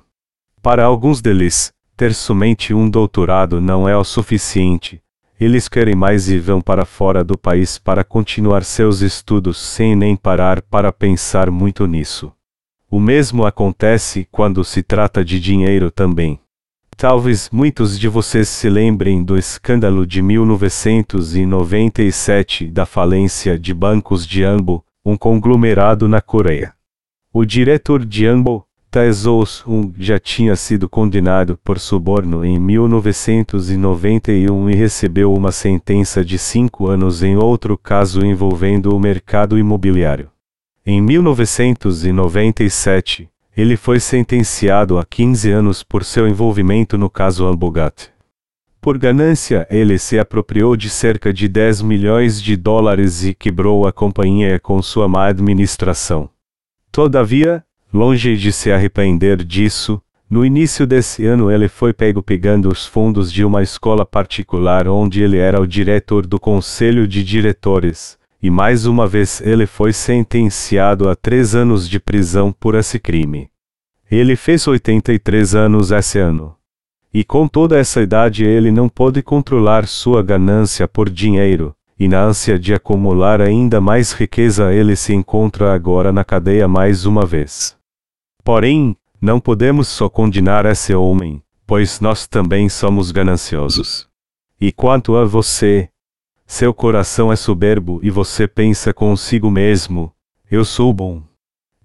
Para 0.61 0.85
alguns 0.85 1.23
deles, 1.23 1.73
ter 1.95 2.13
somente 2.13 2.71
um 2.71 2.87
doutorado 2.87 3.59
não 3.59 3.89
é 3.89 3.97
o 3.97 4.03
suficiente. 4.03 5.01
Eles 5.39 5.67
querem 5.67 5.93
mais 5.93 6.29
e 6.29 6.39
vão 6.39 6.59
para 6.59 6.83
fora 6.83 7.23
do 7.23 7.37
país 7.37 7.77
para 7.77 8.03
continuar 8.03 8.63
seus 8.63 9.01
estudos 9.01 9.59
sem 9.59 9.95
nem 9.95 10.15
parar 10.15 10.63
para 10.63 10.91
pensar 10.91 11.51
muito 11.51 11.85
nisso. 11.85 12.33
O 12.89 12.99
mesmo 12.99 13.45
acontece 13.45 14.27
quando 14.31 14.63
se 14.63 14.81
trata 14.81 15.23
de 15.23 15.39
dinheiro 15.39 15.91
também. 15.91 16.39
Talvez 16.95 17.51
muitos 17.51 17.99
de 17.99 18.07
vocês 18.07 18.49
se 18.49 18.67
lembrem 18.67 19.23
do 19.23 19.37
escândalo 19.37 20.07
de 20.07 20.23
1997 20.23 22.65
da 22.65 22.87
falência 22.87 23.59
de 23.59 23.75
bancos 23.75 24.25
de 24.25 24.43
Ambo, 24.43 24.83
um 25.05 25.15
conglomerado 25.15 26.07
na 26.07 26.19
Coreia. 26.19 26.73
O 27.31 27.45
diretor 27.45 28.03
de 28.03 28.25
Ambo, 28.25 28.66
Tae-soo 28.97 29.45
já 29.95 30.17
tinha 30.17 30.55
sido 30.55 30.89
condenado 30.89 31.59
por 31.63 31.77
suborno 31.77 32.43
em 32.43 32.57
1991 32.57 34.71
e 34.71 34.73
recebeu 34.73 35.31
uma 35.31 35.51
sentença 35.51 36.25
de 36.25 36.39
cinco 36.39 36.87
anos 36.87 37.21
em 37.21 37.37
outro 37.37 37.77
caso 37.77 38.25
envolvendo 38.25 38.95
o 38.95 38.99
mercado 38.99 39.55
imobiliário. 39.55 40.31
Em 40.83 40.99
1997, 40.99 43.29
ele 43.55 43.77
foi 43.77 43.99
sentenciado 43.99 44.97
a 44.97 45.05
15 45.05 45.51
anos 45.51 45.83
por 45.83 46.03
seu 46.03 46.27
envolvimento 46.27 46.97
no 46.97 47.07
caso 47.07 47.45
Albogat. 47.45 48.09
Por 48.81 48.97
ganância, 48.97 49.67
ele 49.69 49.99
se 49.99 50.17
apropriou 50.17 50.75
de 50.75 50.89
cerca 50.89 51.31
de 51.31 51.47
10 51.47 51.83
milhões 51.83 52.41
de 52.41 52.55
dólares 52.55 53.23
e 53.23 53.35
quebrou 53.35 53.85
a 53.85 53.93
companhia 53.93 54.59
com 54.59 54.81
sua 54.81 55.07
má 55.07 55.27
administração. 55.27 56.31
Todavia, 56.91 57.63
longe 57.97 58.37
de 58.37 58.51
se 58.51 58.71
arrepender 58.71 59.43
disso, 59.43 59.99
no 60.29 60.45
início 60.45 60.85
desse 60.85 61.25
ano 61.25 61.49
ele 61.49 61.67
foi 61.67 61.93
pego 61.93 62.21
pegando 62.21 62.69
os 62.69 62.85
fundos 62.85 63.33
de 63.33 63.43
uma 63.43 63.63
escola 63.63 64.05
particular 64.05 64.87
onde 64.87 65.23
ele 65.23 65.37
era 65.37 65.59
o 65.59 65.65
diretor 65.65 66.27
do 66.27 66.39
conselho 66.39 67.07
de 67.07 67.23
diretores, 67.23 68.19
e 68.43 68.51
mais 68.51 68.85
uma 68.85 69.07
vez 69.07 69.41
ele 69.41 69.65
foi 69.65 69.91
sentenciado 69.91 71.09
a 71.09 71.15
três 71.15 71.55
anos 71.55 71.89
de 71.89 71.99
prisão 71.99 72.51
por 72.51 72.75
esse 72.75 72.99
crime. 72.99 73.49
Ele 74.11 74.35
fez 74.35 74.67
83 74.67 75.55
anos 75.55 75.89
esse 75.89 76.19
ano. 76.19 76.55
E 77.11 77.23
com 77.23 77.47
toda 77.47 77.79
essa 77.79 77.99
idade 77.99 78.45
ele 78.45 78.69
não 78.69 78.87
pôde 78.87 79.23
controlar 79.23 79.87
sua 79.87 80.21
ganância 80.21 80.87
por 80.87 81.09
dinheiro, 81.09 81.73
e 81.99 82.07
na 82.07 82.21
ânsia 82.21 82.59
de 82.59 82.75
acumular 82.75 83.41
ainda 83.41 83.81
mais 83.81 84.11
riqueza 84.11 84.71
ele 84.71 84.95
se 84.95 85.15
encontra 85.15 85.73
agora 85.73 86.11
na 86.11 86.23
cadeia 86.23 86.67
mais 86.67 87.05
uma 87.05 87.25
vez. 87.25 87.76
Porém, 88.47 88.95
não 89.19 89.41
podemos 89.41 89.89
só 89.89 90.07
condenar 90.07 90.65
esse 90.65 90.95
homem, 90.95 91.43
pois 91.65 91.99
nós 91.99 92.25
também 92.25 92.69
somos 92.69 93.11
gananciosos. 93.11 94.07
E 94.57 94.71
quanto 94.71 95.17
a 95.17 95.25
você, 95.25 95.89
seu 96.45 96.73
coração 96.73 97.29
é 97.29 97.35
soberbo 97.35 97.99
e 98.01 98.09
você 98.09 98.47
pensa 98.47 98.93
consigo 98.93 99.51
mesmo: 99.51 100.13
eu 100.49 100.63
sou 100.63 100.93
bom. 100.93 101.21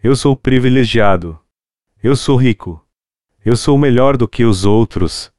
Eu 0.00 0.14
sou 0.14 0.36
privilegiado. 0.36 1.36
Eu 2.00 2.14
sou 2.14 2.36
rico. 2.36 2.80
Eu 3.44 3.56
sou 3.56 3.76
melhor 3.76 4.16
do 4.16 4.28
que 4.28 4.44
os 4.44 4.64
outros. 4.64 5.32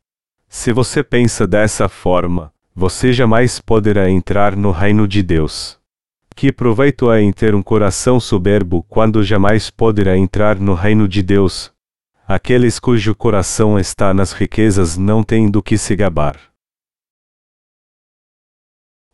Se 0.50 0.74
você 0.74 1.02
pensa 1.02 1.48
dessa 1.48 1.88
forma, 1.88 2.52
você 2.76 3.14
jamais 3.14 3.62
poderá 3.62 4.10
entrar 4.10 4.58
no 4.58 4.72
reino 4.72 5.08
de 5.08 5.24
Deus. 5.24 5.80
Que 6.36 6.52
proveito 6.52 7.10
há 7.10 7.22
em 7.22 7.32
ter 7.32 7.54
um 7.54 7.62
coração 7.62 8.20
soberbo 8.20 8.84
quando 8.90 9.24
jamais 9.24 9.70
poderá 9.70 10.18
entrar 10.18 10.60
no 10.60 10.74
reino 10.74 11.08
de 11.08 11.22
Deus? 11.22 11.72
Aqueles 12.28 12.80
cujo 12.80 13.14
coração 13.14 13.78
está 13.78 14.14
nas 14.14 14.32
riquezas 14.32 14.98
não 14.98 15.24
têm 15.24 15.50
do 15.50 15.62
que 15.62 15.78
se 15.78 15.96
gabar. 15.96 16.40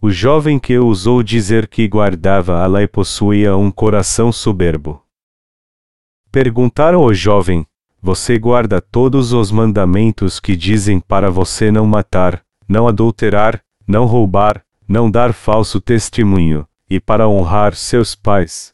O 0.01 0.09
jovem 0.09 0.57
que 0.57 0.77
ousou 0.77 1.21
dizer 1.21 1.67
que 1.67 1.85
guardava 1.87 2.63
a 2.63 2.67
lei 2.67 2.87
possuía 2.87 3.57
um 3.57 3.69
coração 3.69 4.31
soberbo. 4.31 5.03
Perguntaram 6.31 7.01
ao 7.01 7.13
jovem: 7.13 7.65
Você 8.01 8.39
guarda 8.39 8.79
todos 8.79 9.33
os 9.33 9.51
mandamentos 9.51 10.39
que 10.39 10.55
dizem 10.55 11.01
para 11.01 11.29
você 11.29 11.69
não 11.69 11.85
matar, 11.85 12.41
não 12.67 12.87
adulterar, 12.87 13.61
não 13.85 14.05
roubar, 14.05 14.63
não 14.87 15.11
dar 15.11 15.33
falso 15.33 15.81
testemunho, 15.81 16.65
e 16.89 16.99
para 16.99 17.27
honrar 17.27 17.75
seus 17.75 18.15
pais? 18.15 18.73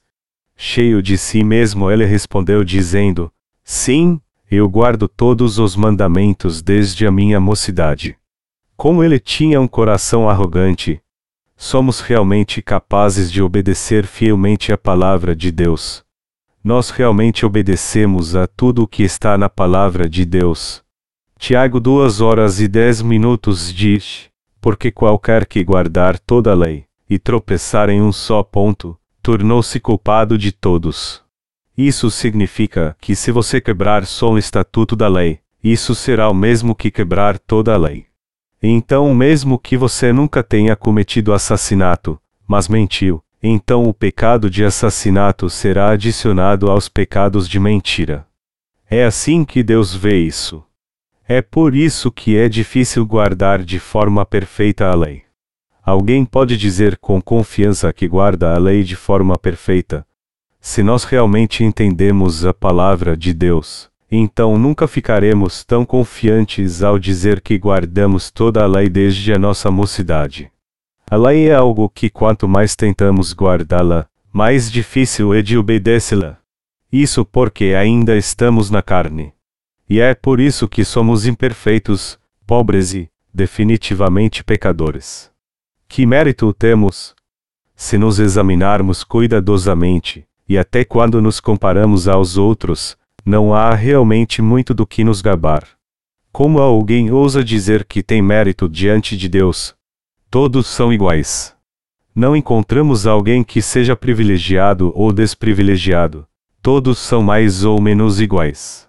Cheio 0.56 1.02
de 1.02 1.18
si 1.18 1.44
mesmo, 1.44 1.92
ele 1.92 2.06
respondeu, 2.06 2.64
dizendo: 2.64 3.32
Sim, 3.64 4.22
eu 4.50 4.70
guardo 4.70 5.08
todos 5.08 5.60
os 5.60 5.76
mandamentos 5.76 6.62
desde 6.62 7.06
a 7.06 7.12
minha 7.12 7.40
mocidade. 7.40 8.18
Como 8.78 9.04
ele 9.04 9.20
tinha 9.20 9.60
um 9.60 9.68
coração 9.68 10.30
arrogante, 10.30 11.02
somos 11.58 12.00
realmente 12.00 12.62
capazes 12.62 13.32
de 13.32 13.42
obedecer 13.42 14.06
fielmente 14.06 14.72
a 14.72 14.78
palavra 14.78 15.36
de 15.36 15.52
Deus. 15.52 16.04
Nós 16.64 16.90
realmente 16.90 17.46
obedecemos 17.46 18.36
a 18.36 18.48
tudo 18.48 18.84
o 18.84 18.88
que 18.88 19.04
está 19.04 19.38
na 19.38 19.50
palavra 19.50 20.10
de 20.10 20.26
Deus. 20.26 20.84
Tiago 21.38 21.80
2 21.80 22.22
horas 22.22 22.60
e 22.60 22.68
10 22.68 23.02
minutos 23.02 23.74
diz: 23.74 24.30
Porque 24.60 24.92
qualquer 24.92 25.46
que 25.46 25.64
guardar 25.64 26.18
toda 26.18 26.52
a 26.52 26.56
lei, 26.56 26.86
e 27.10 27.20
tropeçar 27.20 27.90
em 27.90 28.02
um 28.02 28.12
só 28.12 28.44
ponto, 28.44 28.98
tornou-se 29.22 29.80
culpado 29.80 30.38
de 30.38 30.52
todos. 30.52 31.24
Isso 31.78 32.10
significa 32.10 32.96
que 33.02 33.16
se 33.16 33.32
você 33.32 33.60
quebrar 33.60 34.06
só 34.06 34.32
um 34.32 34.38
estatuto 34.38 34.96
da 34.96 35.08
lei, 35.08 35.40
isso 35.64 35.94
será 35.94 36.30
o 36.30 36.34
mesmo 36.34 36.76
que 36.76 36.90
quebrar 36.90 37.38
toda 37.40 37.74
a 37.74 37.78
lei. 37.78 38.06
Então, 38.62 39.14
mesmo 39.14 39.60
que 39.60 39.76
você 39.76 40.14
nunca 40.14 40.42
tenha 40.42 40.76
cometido 40.76 41.34
assassinato, 41.34 42.20
mas 42.48 42.68
mentiu, 42.68 43.22
então 43.42 43.84
o 43.84 43.94
pecado 43.94 44.50
de 44.50 44.64
assassinato 44.64 45.50
será 45.50 45.90
adicionado 45.90 46.72
aos 46.72 46.88
pecados 46.88 47.48
de 47.50 47.60
mentira. 47.60 48.26
É 48.90 49.04
assim 49.04 49.44
que 49.44 49.62
Deus 49.62 49.94
vê 49.94 50.18
isso. 50.18 50.64
É 51.28 51.42
por 51.42 51.76
isso 51.76 52.12
que 52.12 52.38
é 52.38 52.48
difícil 52.48 53.06
guardar 53.06 53.64
de 53.64 53.80
forma 53.80 54.26
perfeita 54.26 54.88
a 54.88 54.96
lei. 54.96 55.25
Alguém 55.86 56.26
pode 56.26 56.58
dizer 56.58 56.98
com 56.98 57.22
confiança 57.22 57.94
que 57.94 58.08
guarda 58.08 58.56
a 58.56 58.58
lei 58.58 58.84
de 58.84 58.96
forma 58.96 59.38
perfeita. 59.38 60.04
Se 60.60 60.82
nós 60.82 61.04
realmente 61.04 61.64
entendemos 61.64 62.44
a 62.44 62.52
palavra 62.52 63.16
de 63.16 63.32
Deus, 63.32 63.88
então 64.10 64.58
nunca 64.58 64.88
ficaremos 64.88 65.64
tão 65.64 65.86
confiantes 65.86 66.82
ao 66.82 66.98
dizer 66.98 67.40
que 67.40 67.56
guardamos 67.60 68.32
toda 68.32 68.64
a 68.64 68.66
lei 68.66 68.90
desde 68.90 69.32
a 69.32 69.38
nossa 69.38 69.70
mocidade. 69.70 70.52
A 71.08 71.18
lei 71.18 71.50
é 71.50 71.54
algo 71.54 71.88
que 71.88 72.10
quanto 72.10 72.48
mais 72.48 72.76
tentamos 72.76 73.32
guardá-la, 73.32 74.08
mais 74.34 74.72
difícil 74.72 75.36
é 75.36 75.44
de 75.44 75.56
obedecê-la. 75.56 76.40
Isso 76.92 77.24
porque 77.24 77.76
ainda 77.78 78.18
estamos 78.18 78.72
na 78.72 78.82
carne. 78.82 79.34
E 79.88 80.00
é 80.00 80.16
por 80.16 80.40
isso 80.40 80.68
que 80.68 80.84
somos 80.84 81.28
imperfeitos, 81.28 82.18
pobres 82.48 82.96
e, 82.96 83.08
definitivamente 83.32 84.44
pecadores. 84.44 85.35
Que 85.88 86.06
mérito 86.06 86.54
temos? 86.54 87.16
Se 87.76 87.98
nos 87.98 88.20
examinarmos 88.20 89.04
cuidadosamente, 89.04 90.26
e 90.48 90.58
até 90.58 90.84
quando 90.84 91.22
nos 91.22 91.40
comparamos 91.40 92.08
aos 92.08 92.38
outros, 92.38 92.98
não 93.26 93.54
há 93.54 93.74
realmente 93.74 94.42
muito 94.42 94.74
do 94.74 94.86
que 94.86 95.04
nos 95.04 95.22
gabar. 95.22 95.68
Como 96.32 96.60
alguém 96.60 97.12
ousa 97.12 97.44
dizer 97.44 97.86
que 97.86 98.04
tem 98.04 98.22
mérito 98.22 98.68
diante 98.70 99.16
de 99.18 99.28
Deus, 99.30 99.76
Todos 100.36 100.68
são 100.68 100.92
iguais. 100.92 101.56
Não 102.14 102.36
encontramos 102.36 103.08
alguém 103.08 103.42
que 103.42 103.62
seja 103.62 103.96
privilegiado 103.96 104.92
ou 104.94 105.14
desprivilegiado. 105.14 106.28
Todos 106.62 107.00
são 107.00 107.22
mais 107.22 107.64
ou 107.64 107.80
menos 107.80 108.20
iguais. 108.20 108.86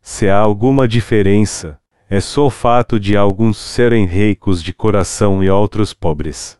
Se 0.00 0.28
há 0.28 0.38
alguma 0.38 0.86
diferença, 0.86 1.80
é 2.08 2.20
só 2.20 2.46
o 2.46 2.50
fato 2.50 3.00
de 3.00 3.16
alguns 3.16 3.56
serem 3.56 4.06
ricos 4.06 4.62
de 4.62 4.72
coração 4.72 5.42
e 5.42 5.48
outros 5.48 5.92
pobres. 5.92 6.58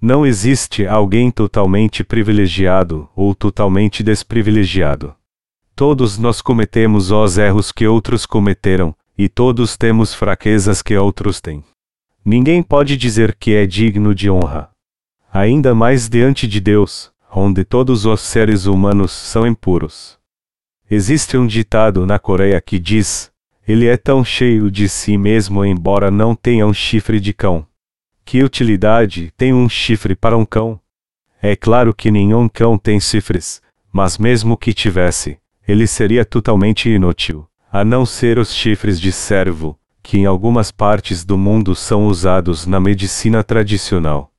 Não 0.00 0.24
existe 0.24 0.86
alguém 0.86 1.30
totalmente 1.30 2.04
privilegiado 2.04 3.08
ou 3.14 3.34
totalmente 3.34 4.02
desprivilegiado. 4.02 5.14
Todos 5.74 6.18
nós 6.18 6.40
cometemos 6.40 7.10
os 7.10 7.38
erros 7.38 7.70
que 7.70 7.86
outros 7.86 8.24
cometeram, 8.24 8.94
e 9.16 9.28
todos 9.28 9.76
temos 9.76 10.14
fraquezas 10.14 10.82
que 10.82 10.96
outros 10.96 11.40
têm. 11.40 11.64
Ninguém 12.24 12.62
pode 12.62 12.96
dizer 12.96 13.34
que 13.34 13.54
é 13.54 13.66
digno 13.66 14.14
de 14.14 14.30
honra. 14.30 14.70
Ainda 15.32 15.74
mais 15.74 16.08
diante 16.08 16.46
de 16.46 16.60
Deus, 16.60 17.10
onde 17.32 17.64
todos 17.64 18.06
os 18.06 18.20
seres 18.20 18.66
humanos 18.66 19.12
são 19.12 19.46
impuros. 19.46 20.18
Existe 20.90 21.36
um 21.36 21.46
ditado 21.46 22.06
na 22.06 22.18
Coreia 22.18 22.60
que 22.60 22.78
diz: 22.78 23.27
Ele 23.68 23.86
é 23.86 23.98
tão 23.98 24.24
cheio 24.24 24.70
de 24.70 24.88
si 24.88 25.18
mesmo, 25.18 25.62
embora 25.62 26.10
não 26.10 26.34
tenha 26.34 26.66
um 26.66 26.72
chifre 26.72 27.20
de 27.20 27.34
cão. 27.34 27.66
Que 28.24 28.42
utilidade 28.42 29.30
tem 29.36 29.52
um 29.52 29.68
chifre 29.68 30.16
para 30.16 30.38
um 30.38 30.46
cão? 30.46 30.80
É 31.42 31.54
claro 31.54 31.92
que 31.92 32.10
nenhum 32.10 32.48
cão 32.48 32.78
tem 32.78 32.98
chifres, 32.98 33.60
mas 33.92 34.16
mesmo 34.16 34.56
que 34.56 34.72
tivesse, 34.72 35.36
ele 35.68 35.86
seria 35.86 36.24
totalmente 36.24 36.88
inútil, 36.88 37.46
a 37.70 37.84
não 37.84 38.06
ser 38.06 38.38
os 38.38 38.54
chifres 38.54 38.98
de 38.98 39.12
servo, 39.12 39.78
que 40.02 40.16
em 40.16 40.24
algumas 40.24 40.72
partes 40.72 41.22
do 41.22 41.36
mundo 41.36 41.74
são 41.74 42.06
usados 42.06 42.66
na 42.66 42.80
medicina 42.80 43.44
tradicional. 43.44 44.32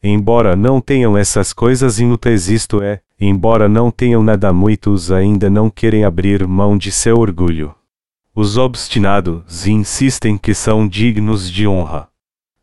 Embora 0.00 0.54
não 0.54 0.80
tenham 0.80 1.18
essas 1.18 1.52
coisas 1.52 1.98
inúteis, 1.98 2.48
isto 2.48 2.80
é, 2.80 3.00
embora 3.20 3.68
não 3.68 3.90
tenham 3.90 4.22
nada, 4.22 4.52
muitos 4.52 5.10
ainda 5.10 5.50
não 5.50 5.68
querem 5.68 6.04
abrir 6.04 6.46
mão 6.46 6.78
de 6.78 6.92
seu 6.92 7.18
orgulho. 7.18 7.74
Os 8.38 8.58
obstinados 8.58 9.66
insistem 9.66 10.36
que 10.36 10.52
são 10.52 10.86
dignos 10.86 11.50
de 11.50 11.66
honra. 11.66 12.06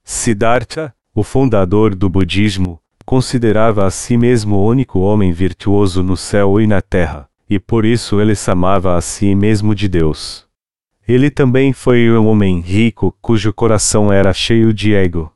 Siddhartha, 0.04 0.94
o 1.16 1.24
fundador 1.24 1.96
do 1.96 2.08
budismo, 2.08 2.80
considerava 3.04 3.84
a 3.84 3.90
si 3.90 4.16
mesmo 4.16 4.58
o 4.58 4.68
único 4.68 5.00
homem 5.00 5.32
virtuoso 5.32 6.04
no 6.04 6.16
céu 6.16 6.62
e 6.62 6.68
na 6.68 6.80
terra, 6.80 7.28
e 7.50 7.58
por 7.58 7.86
isso 7.86 8.22
ele 8.22 8.36
chamava 8.36 8.96
a 8.96 9.02
si 9.02 9.34
mesmo 9.34 9.74
de 9.74 9.90
Deus. 9.90 10.46
Ele 11.08 11.32
também 11.32 11.74
foi 11.74 12.08
um 12.12 12.28
homem 12.28 12.60
rico 12.60 13.18
cujo 13.20 13.52
coração 13.52 14.14
era 14.14 14.32
cheio 14.32 14.72
de 14.72 14.94
ego. 14.94 15.34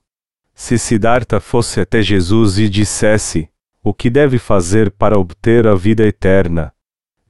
Se 0.54 0.78
Siddhartha 0.78 1.40
fosse 1.40 1.82
até 1.82 2.04
Jesus 2.04 2.60
e 2.60 2.70
dissesse: 2.70 3.50
O 3.84 3.92
que 3.92 4.08
deve 4.08 4.38
fazer 4.38 4.92
para 4.92 5.18
obter 5.18 5.66
a 5.66 5.74
vida 5.74 6.06
eterna? 6.06 6.72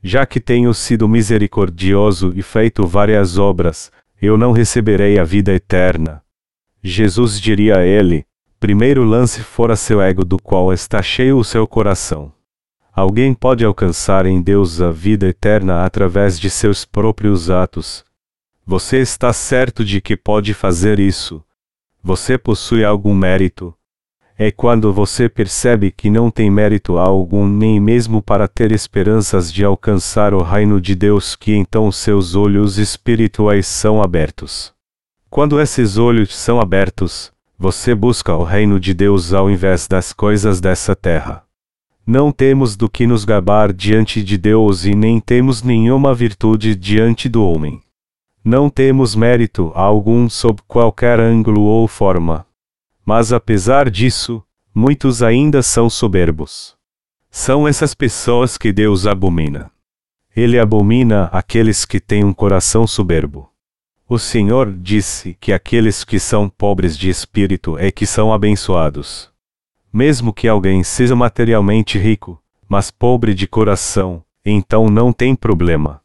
Já 0.07 0.25
que 0.25 0.39
tenho 0.39 0.73
sido 0.73 1.05
misericordioso 1.05 2.31
e 2.33 2.41
feito 2.41 2.87
várias 2.87 3.37
obras, 3.37 3.91
eu 4.21 4.37
não 4.37 4.53
receberei 4.53 5.19
a 5.19 5.25
vida 5.25 5.51
eterna. 5.51 6.23
Jesus 6.81 7.41
diria 7.41 7.79
a 7.79 7.85
ele: 7.85 8.25
Primeiro 8.57 9.03
lance 9.03 9.41
fora 9.41 9.75
seu 9.75 10.01
ego 10.01 10.23
do 10.23 10.37
qual 10.37 10.71
está 10.71 11.01
cheio 11.01 11.37
o 11.37 11.43
seu 11.43 11.67
coração. 11.67 12.31
Alguém 12.93 13.33
pode 13.33 13.65
alcançar 13.65 14.25
em 14.25 14.41
Deus 14.41 14.79
a 14.79 14.91
vida 14.91 15.27
eterna 15.27 15.83
através 15.83 16.39
de 16.39 16.49
seus 16.49 16.85
próprios 16.85 17.49
atos, 17.49 18.05
você 18.65 18.99
está 18.99 19.33
certo 19.33 19.83
de 19.83 19.99
que 19.99 20.15
pode 20.15 20.53
fazer 20.53 21.01
isso. 21.01 21.43
Você 22.01 22.37
possui 22.37 22.85
algum 22.85 23.13
mérito. 23.13 23.76
É 24.39 24.51
quando 24.51 24.93
você 24.93 25.27
percebe 25.27 25.89
que 25.89 26.11
não 26.11 26.29
tem 26.29 26.51
mérito 26.51 26.99
algum 26.99 27.47
nem 27.47 27.79
mesmo 27.79 28.21
para 28.21 28.47
ter 28.47 28.71
esperanças 28.71 29.51
de 29.51 29.65
alcançar 29.65 30.31
o 30.31 30.43
reino 30.43 30.79
de 30.79 30.93
Deus 30.93 31.35
que 31.35 31.55
então 31.55 31.91
seus 31.91 32.35
olhos 32.35 32.77
espirituais 32.77 33.65
são 33.65 33.99
abertos. 33.99 34.71
Quando 35.27 35.59
esses 35.59 35.97
olhos 35.97 36.35
são 36.35 36.61
abertos, 36.61 37.31
você 37.57 37.95
busca 37.95 38.35
o 38.35 38.43
reino 38.43 38.79
de 38.79 38.93
Deus 38.93 39.33
ao 39.33 39.49
invés 39.49 39.87
das 39.87 40.13
coisas 40.13 40.61
dessa 40.61 40.95
terra. 40.95 41.43
Não 42.05 42.31
temos 42.31 42.77
do 42.77 42.87
que 42.87 43.07
nos 43.07 43.25
gabar 43.25 43.73
diante 43.73 44.23
de 44.23 44.37
Deus 44.37 44.85
e 44.85 44.93
nem 44.93 45.19
temos 45.19 45.63
nenhuma 45.63 46.13
virtude 46.13 46.75
diante 46.75 47.27
do 47.27 47.43
homem. 47.43 47.81
Não 48.45 48.69
temos 48.69 49.15
mérito 49.15 49.71
algum 49.73 50.29
sob 50.29 50.61
qualquer 50.67 51.19
ângulo 51.19 51.61
ou 51.63 51.87
forma. 51.87 52.46
Mas 53.07 53.31
apesar 53.31 53.89
disso, 53.89 54.43
muitos 54.75 55.23
ainda 55.23 55.63
são 55.63 55.89
soberbos. 55.89 56.75
São 57.31 57.65
essas 57.65 57.93
pessoas 57.93 58.57
que 58.57 58.73
Deus 58.73 59.07
abomina. 59.07 59.71
Ele 60.35 60.59
abomina 60.59 61.29
aqueles 61.31 61.85
que 61.85 62.01
têm 62.01 62.25
um 62.25 62.33
coração 62.33 62.85
soberbo. 62.85 63.49
O 64.09 64.19
Senhor 64.19 64.73
disse 64.73 65.37
que 65.39 65.53
aqueles 65.53 66.03
que 66.03 66.19
são 66.19 66.49
pobres 66.49 66.97
de 66.97 67.09
espírito 67.09 67.77
é 67.77 67.91
que 67.91 68.05
são 68.05 68.33
abençoados. 68.33 69.31
Mesmo 69.91 70.33
que 70.33 70.45
alguém 70.45 70.83
seja 70.83 71.15
materialmente 71.15 71.97
rico, 71.97 72.43
mas 72.67 72.91
pobre 72.91 73.33
de 73.33 73.47
coração, 73.47 74.21
então 74.43 74.89
não 74.89 75.13
tem 75.13 75.33
problema. 75.33 76.01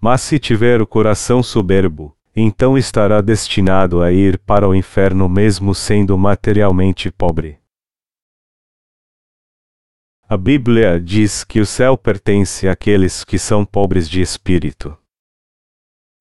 Mas 0.00 0.20
se 0.20 0.38
tiver 0.38 0.80
o 0.80 0.86
coração 0.86 1.42
soberbo, 1.42 2.15
então 2.38 2.76
estará 2.76 3.22
destinado 3.22 4.02
a 4.02 4.12
ir 4.12 4.38
para 4.38 4.68
o 4.68 4.74
inferno 4.74 5.26
mesmo 5.26 5.74
sendo 5.74 6.18
materialmente 6.18 7.10
pobre. 7.10 7.58
A 10.28 10.36
Bíblia 10.36 11.00
diz 11.00 11.42
que 11.44 11.60
o 11.60 11.64
céu 11.64 11.96
pertence 11.96 12.68
àqueles 12.68 13.24
que 13.24 13.38
são 13.38 13.64
pobres 13.64 14.06
de 14.06 14.20
espírito. 14.20 14.94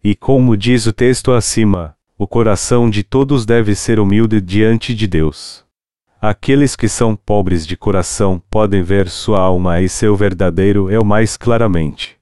E 0.02 0.16
como 0.16 0.56
diz 0.56 0.86
o 0.86 0.94
texto 0.94 1.34
acima, 1.34 1.98
o 2.18 2.26
coração 2.26 2.90
de 2.90 3.04
todos 3.04 3.46
deve 3.46 3.76
ser 3.76 4.00
humilde 4.00 4.40
diante 4.40 4.96
de 4.96 5.08
Deus. 5.08 5.66
Aqueles 6.22 6.76
que 6.76 6.88
são 6.88 7.16
pobres 7.16 7.68
de 7.68 7.76
coração 7.76 8.42
podem 8.50 8.82
ver 8.82 9.10
sua 9.10 9.40
alma 9.40 9.82
e 9.82 9.90
seu 9.90 10.16
verdadeiro 10.16 10.90
eu 10.90 11.04
mais 11.04 11.36
claramente. 11.36 12.15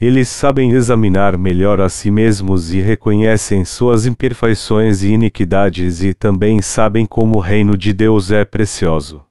Eles 0.00 0.28
sabem 0.28 0.70
examinar 0.70 1.36
melhor 1.36 1.80
a 1.80 1.88
si 1.88 2.08
mesmos 2.08 2.72
e 2.72 2.80
reconhecem 2.80 3.64
suas 3.64 4.06
imperfeições 4.06 5.02
e 5.02 5.08
iniquidades 5.08 6.04
e 6.04 6.14
também 6.14 6.62
sabem 6.62 7.04
como 7.04 7.36
o 7.36 7.40
reino 7.40 7.76
de 7.76 7.92
Deus 7.92 8.30
é 8.30 8.44
precioso. 8.44 9.24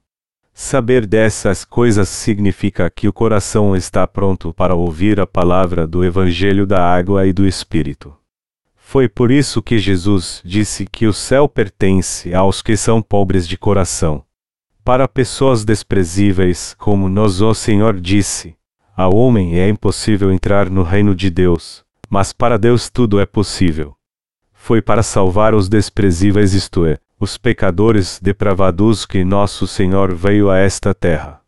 Saber 0.52 1.06
dessas 1.06 1.64
coisas 1.64 2.10
significa 2.10 2.90
que 2.90 3.08
o 3.08 3.12
coração 3.14 3.74
está 3.74 4.06
pronto 4.06 4.52
para 4.52 4.74
ouvir 4.74 5.18
a 5.18 5.26
palavra 5.26 5.86
do 5.86 6.04
Evangelho 6.04 6.66
da 6.66 6.84
Água 6.84 7.26
e 7.26 7.32
do 7.32 7.46
Espírito. 7.46 8.14
Foi 8.76 9.08
por 9.08 9.30
isso 9.30 9.62
que 9.62 9.78
Jesus 9.78 10.42
disse 10.44 10.84
que 10.84 11.06
o 11.06 11.14
céu 11.14 11.48
pertence 11.48 12.34
aos 12.34 12.60
que 12.60 12.76
são 12.76 13.00
pobres 13.00 13.48
de 13.48 13.56
coração. 13.56 14.22
Para 14.84 15.08
pessoas 15.08 15.64
desprezíveis, 15.64 16.74
como 16.78 17.08
nós 17.08 17.40
o 17.40 17.54
Senhor 17.54 17.98
disse, 18.00 18.57
ao 18.98 19.14
homem 19.14 19.60
é 19.60 19.68
impossível 19.68 20.32
entrar 20.32 20.68
no 20.68 20.82
reino 20.82 21.14
de 21.14 21.30
Deus, 21.30 21.84
mas 22.10 22.32
para 22.32 22.58
Deus 22.58 22.90
tudo 22.90 23.20
é 23.20 23.24
possível. 23.24 23.94
Foi 24.52 24.82
para 24.82 25.04
salvar 25.04 25.54
os 25.54 25.68
desprezíveis, 25.68 26.52
isto 26.52 26.84
é, 26.84 26.98
os 27.20 27.38
pecadores 27.38 28.18
depravados 28.20 29.06
que 29.06 29.22
nosso 29.22 29.68
Senhor 29.68 30.12
veio 30.12 30.50
a 30.50 30.58
esta 30.58 30.92
terra. 30.92 31.40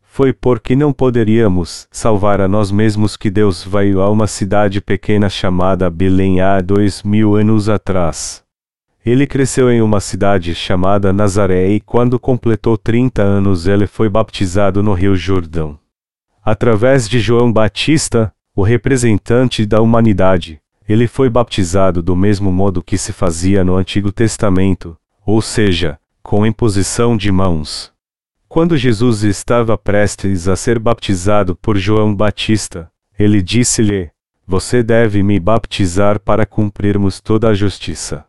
Foi 0.00 0.32
porque 0.32 0.76
não 0.76 0.92
poderíamos 0.92 1.88
salvar 1.90 2.40
a 2.40 2.46
nós 2.46 2.70
mesmos 2.70 3.16
que 3.16 3.30
Deus 3.30 3.64
veio 3.64 4.00
a 4.00 4.08
uma 4.08 4.28
cidade 4.28 4.80
pequena 4.80 5.28
chamada 5.28 5.90
Belém 5.90 6.40
há 6.40 6.60
dois 6.60 7.02
mil 7.02 7.34
anos 7.34 7.68
atrás. 7.68 8.44
Ele 9.04 9.26
cresceu 9.26 9.68
em 9.72 9.82
uma 9.82 9.98
cidade 9.98 10.54
chamada 10.54 11.12
Nazaré 11.12 11.68
e 11.70 11.80
quando 11.80 12.20
completou 12.20 12.78
30 12.78 13.20
anos 13.24 13.66
ele 13.66 13.88
foi 13.88 14.08
batizado 14.08 14.84
no 14.84 14.92
Rio 14.92 15.16
Jordão. 15.16 15.81
Através 16.44 17.08
de 17.08 17.20
João 17.20 17.52
Batista, 17.52 18.32
o 18.54 18.62
representante 18.62 19.64
da 19.64 19.80
humanidade, 19.80 20.60
ele 20.88 21.06
foi 21.06 21.30
baptizado 21.30 22.02
do 22.02 22.16
mesmo 22.16 22.50
modo 22.50 22.82
que 22.82 22.98
se 22.98 23.12
fazia 23.12 23.62
no 23.62 23.76
Antigo 23.76 24.10
Testamento, 24.10 24.96
ou 25.24 25.40
seja, 25.40 26.00
com 26.20 26.44
imposição 26.44 27.16
de 27.16 27.30
mãos. 27.30 27.92
Quando 28.48 28.76
Jesus 28.76 29.22
estava 29.22 29.78
prestes 29.78 30.48
a 30.48 30.56
ser 30.56 30.80
baptizado 30.80 31.54
por 31.54 31.78
João 31.78 32.12
Batista, 32.12 32.90
ele 33.16 33.40
disse-lhe: 33.40 34.10
Você 34.44 34.82
deve 34.82 35.22
me 35.22 35.38
baptizar 35.38 36.18
para 36.18 36.44
cumprirmos 36.44 37.20
toda 37.20 37.48
a 37.48 37.54
justiça. 37.54 38.26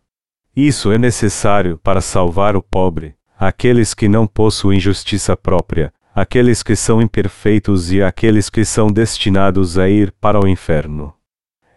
Isso 0.56 0.91
é 0.91 0.99
necessário 0.99 1.80
para 1.84 1.99
salvar 1.99 2.56
o 2.56 2.62
pobre, 2.62 3.15
aqueles 3.38 3.95
que 3.95 4.08
não 4.08 4.28
possuem 4.28 4.80
justiça 4.80 5.36
própria, 5.36 5.91
aqueles 6.15 6.62
que 6.62 6.76
são 6.76 7.02
imperfeitos 7.02 7.91
e 7.91 8.02
aqueles 8.02 8.49
que 8.49 8.63
são 8.63 8.88
destinados 8.88 9.80
a 9.80 9.89
ir 9.89 10.12
para 10.21 10.39
o 10.39 10.47
inferno. 10.47 11.13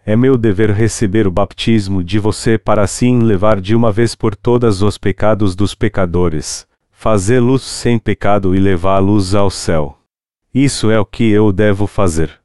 É 0.05 0.15
meu 0.15 0.37
dever 0.37 0.71
receber 0.71 1.27
o 1.27 1.31
baptismo 1.31 2.03
de 2.03 2.19
você 2.19 2.57
para 2.57 2.83
assim 2.83 3.19
levar 3.19 3.59
de 3.59 3.75
uma 3.75 3.91
vez 3.91 4.15
por 4.15 4.35
todas 4.35 4.81
os 4.81 4.97
pecados 4.97 5.55
dos 5.55 5.73
pecadores, 5.73 6.67
fazê-los 6.91 7.63
sem 7.63 7.97
pecado 7.97 8.55
e 8.55 8.59
levá-los 8.59 9.33
ao 9.35 9.49
céu. 9.49 9.97
Isso 10.53 10.89
é 10.91 10.99
o 10.99 11.05
que 11.05 11.29
eu 11.29 11.51
devo 11.51 11.87
fazer. 11.87 12.39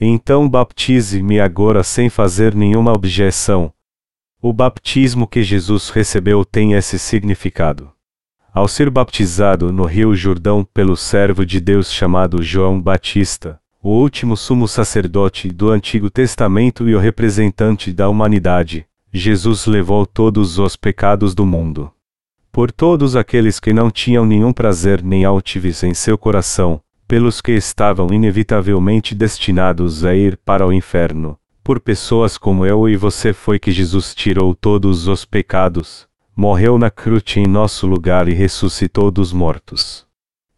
Então 0.00 0.48
baptize-me 0.48 1.40
agora 1.40 1.84
sem 1.84 2.08
fazer 2.08 2.54
nenhuma 2.54 2.92
objeção. 2.92 3.72
O 4.42 4.52
baptismo 4.52 5.26
que 5.26 5.42
Jesus 5.42 5.90
recebeu 5.90 6.44
tem 6.44 6.72
esse 6.72 6.98
significado. 6.98 7.93
Ao 8.54 8.68
ser 8.68 8.88
baptizado 8.88 9.72
no 9.72 9.84
Rio 9.84 10.14
Jordão 10.14 10.64
pelo 10.64 10.96
servo 10.96 11.44
de 11.44 11.58
Deus 11.58 11.92
chamado 11.92 12.40
João 12.40 12.80
Batista, 12.80 13.58
o 13.82 13.90
último 13.90 14.36
sumo 14.36 14.68
sacerdote 14.68 15.48
do 15.48 15.72
Antigo 15.72 16.08
Testamento 16.08 16.88
e 16.88 16.94
o 16.94 17.00
representante 17.00 17.92
da 17.92 18.08
humanidade, 18.08 18.86
Jesus 19.12 19.66
levou 19.66 20.06
todos 20.06 20.56
os 20.56 20.76
pecados 20.76 21.34
do 21.34 21.44
mundo. 21.44 21.90
Por 22.52 22.70
todos 22.70 23.16
aqueles 23.16 23.58
que 23.58 23.72
não 23.72 23.90
tinham 23.90 24.24
nenhum 24.24 24.52
prazer 24.52 25.02
nem 25.02 25.24
altivez 25.24 25.82
em 25.82 25.92
seu 25.92 26.16
coração, 26.16 26.80
pelos 27.08 27.40
que 27.40 27.50
estavam 27.50 28.06
inevitavelmente 28.12 29.16
destinados 29.16 30.04
a 30.04 30.14
ir 30.14 30.36
para 30.36 30.64
o 30.64 30.72
inferno, 30.72 31.36
por 31.64 31.80
pessoas 31.80 32.38
como 32.38 32.64
eu 32.64 32.88
e 32.88 32.96
você 32.96 33.32
foi 33.32 33.58
que 33.58 33.72
Jesus 33.72 34.14
tirou 34.14 34.54
todos 34.54 35.08
os 35.08 35.24
pecados, 35.24 36.06
morreu 36.36 36.78
na 36.78 36.90
cruz 36.90 37.22
em 37.36 37.46
nosso 37.46 37.86
lugar 37.86 38.28
e 38.28 38.34
ressuscitou 38.34 39.10
dos 39.10 39.32
mortos. 39.32 40.06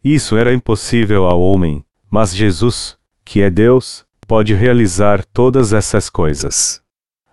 Isso 0.03 0.37
era 0.37 0.53
impossível 0.53 1.25
ao 1.25 1.41
homem, 1.41 1.83
mas 2.09 2.35
Jesus, 2.35 2.97
que 3.25 3.41
é 3.41 3.49
Deus, 3.49 4.05
pode 4.27 4.53
realizar 4.53 5.23
todas 5.25 5.73
essas 5.73 6.09
coisas. 6.09 6.81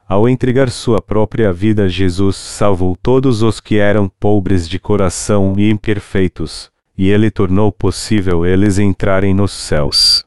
Ao 0.06 0.28
entregar 0.28 0.70
sua 0.70 1.00
própria 1.00 1.52
vida, 1.52 1.88
Jesus 1.88 2.36
salvou 2.36 2.96
todos 2.96 3.42
os 3.42 3.60
que 3.60 3.78
eram 3.78 4.08
pobres 4.08 4.68
de 4.68 4.78
coração 4.78 5.54
e 5.56 5.70
imperfeitos, 5.70 6.70
e 6.96 7.08
ele 7.08 7.30
tornou 7.30 7.72
possível 7.72 8.44
eles 8.44 8.78
entrarem 8.78 9.32
nos 9.32 9.52
céus. 9.52 10.24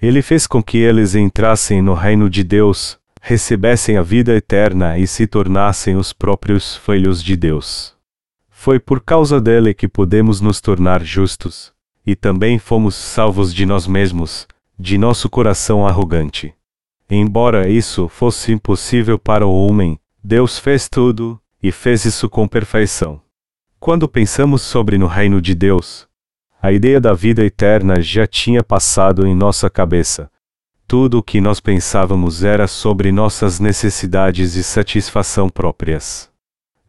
Ele 0.00 0.22
fez 0.22 0.46
com 0.46 0.62
que 0.62 0.78
eles 0.78 1.14
entrassem 1.14 1.82
no 1.82 1.92
reino 1.92 2.30
de 2.30 2.42
Deus, 2.42 2.98
recebessem 3.20 3.96
a 3.96 4.02
vida 4.02 4.34
eterna 4.34 4.98
e 4.98 5.06
se 5.06 5.26
tornassem 5.26 5.94
os 5.94 6.12
próprios 6.12 6.76
filhos 6.76 7.22
de 7.22 7.36
Deus. 7.36 7.94
Foi 8.48 8.80
por 8.80 9.00
causa 9.00 9.40
dele 9.40 9.74
que 9.74 9.86
podemos 9.86 10.40
nos 10.40 10.60
tornar 10.60 11.04
justos, 11.04 11.72
e 12.04 12.16
também 12.16 12.58
fomos 12.58 12.94
salvos 12.94 13.54
de 13.54 13.64
nós 13.66 13.86
mesmos, 13.86 14.48
de 14.78 14.96
nosso 14.96 15.28
coração 15.28 15.86
arrogante. 15.86 16.54
Embora 17.08 17.68
isso 17.68 18.08
fosse 18.08 18.52
impossível 18.52 19.18
para 19.18 19.46
o 19.46 19.66
homem, 19.66 20.00
Deus 20.22 20.58
fez 20.58 20.88
tudo, 20.88 21.40
e 21.62 21.70
fez 21.70 22.04
isso 22.04 22.28
com 22.28 22.48
perfeição. 22.48 23.20
Quando 23.78 24.08
pensamos 24.08 24.62
sobre 24.62 24.96
no 24.96 25.06
reino 25.06 25.40
de 25.40 25.54
Deus, 25.54 26.08
a 26.62 26.72
ideia 26.72 27.00
da 27.00 27.14
vida 27.14 27.44
eterna 27.44 28.00
já 28.00 28.26
tinha 28.26 28.62
passado 28.62 29.26
em 29.26 29.34
nossa 29.34 29.70
cabeça, 29.70 30.30
tudo 30.90 31.18
o 31.18 31.22
que 31.22 31.40
nós 31.40 31.60
pensávamos 31.60 32.42
era 32.42 32.66
sobre 32.66 33.12
nossas 33.12 33.60
necessidades 33.60 34.56
e 34.56 34.64
satisfação 34.64 35.48
próprias. 35.48 36.28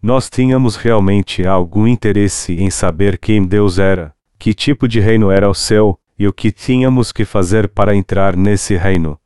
Nós 0.01 0.27
tínhamos 0.27 0.75
realmente 0.75 1.45
algum 1.45 1.85
interesse 1.85 2.55
em 2.55 2.71
saber 2.71 3.19
quem 3.19 3.45
Deus 3.45 3.77
era, 3.77 4.11
que 4.39 4.55
tipo 4.55 4.87
de 4.87 4.99
reino 4.99 5.29
era 5.29 5.47
o 5.47 5.53
seu, 5.53 5.99
e 6.17 6.27
o 6.27 6.33
que 6.33 6.51
tínhamos 6.51 7.11
que 7.11 7.23
fazer 7.23 7.67
para 7.67 7.95
entrar 7.95 8.35
nesse 8.35 8.75
reino. 8.75 9.19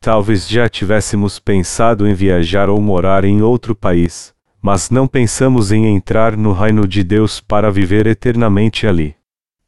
Talvez 0.00 0.48
já 0.48 0.70
tivéssemos 0.70 1.38
pensado 1.38 2.08
em 2.08 2.14
viajar 2.14 2.70
ou 2.70 2.80
morar 2.80 3.26
em 3.26 3.42
outro 3.42 3.74
país, 3.74 4.32
mas 4.62 4.88
não 4.88 5.06
pensamos 5.06 5.70
em 5.70 5.94
entrar 5.94 6.34
no 6.34 6.54
reino 6.54 6.88
de 6.88 7.04
Deus 7.04 7.42
para 7.42 7.70
viver 7.70 8.06
eternamente 8.06 8.86
ali. 8.86 9.14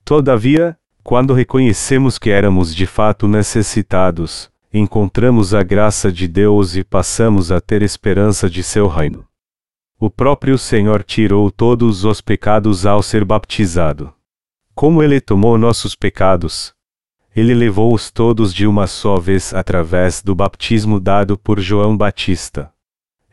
Todavia, 0.03 0.79
quando 1.07 1.33
reconhecemos 1.33 2.19
que 2.19 2.31
éramos 2.31 2.75
de 2.75 2.85
fato 2.85 3.29
necessitados, 3.29 4.51
encontramos 4.75 5.55
a 5.55 5.63
graça 5.63 6.11
de 6.11 6.27
Deus 6.27 6.75
e 6.75 6.83
passamos 6.83 7.53
a 7.53 7.61
ter 7.61 7.81
esperança 7.81 8.51
de 8.51 8.61
seu 8.61 8.89
reino. 8.89 9.25
O 10.01 10.11
próprio 10.11 10.59
Senhor 10.59 11.05
tirou 11.05 11.49
todos 11.49 12.05
os 12.05 12.21
pecados 12.21 12.85
ao 12.85 13.05
ser 13.05 13.25
baptizado. 13.25 14.13
Como 14.75 15.01
ele 15.01 15.21
tomou 15.21 15.57
nossos 15.57 15.95
pecados, 15.95 16.75
ele 17.37 17.55
levou-os 17.55 18.11
todos 18.11 18.53
de 18.53 18.67
uma 18.67 18.89
só 18.89 19.15
vez 19.15 19.55
através 19.55 20.21
do 20.21 20.35
baptismo 20.35 20.99
dado 20.99 21.39
por 21.39 21.61
João 21.61 21.97
Batista. 21.97 22.73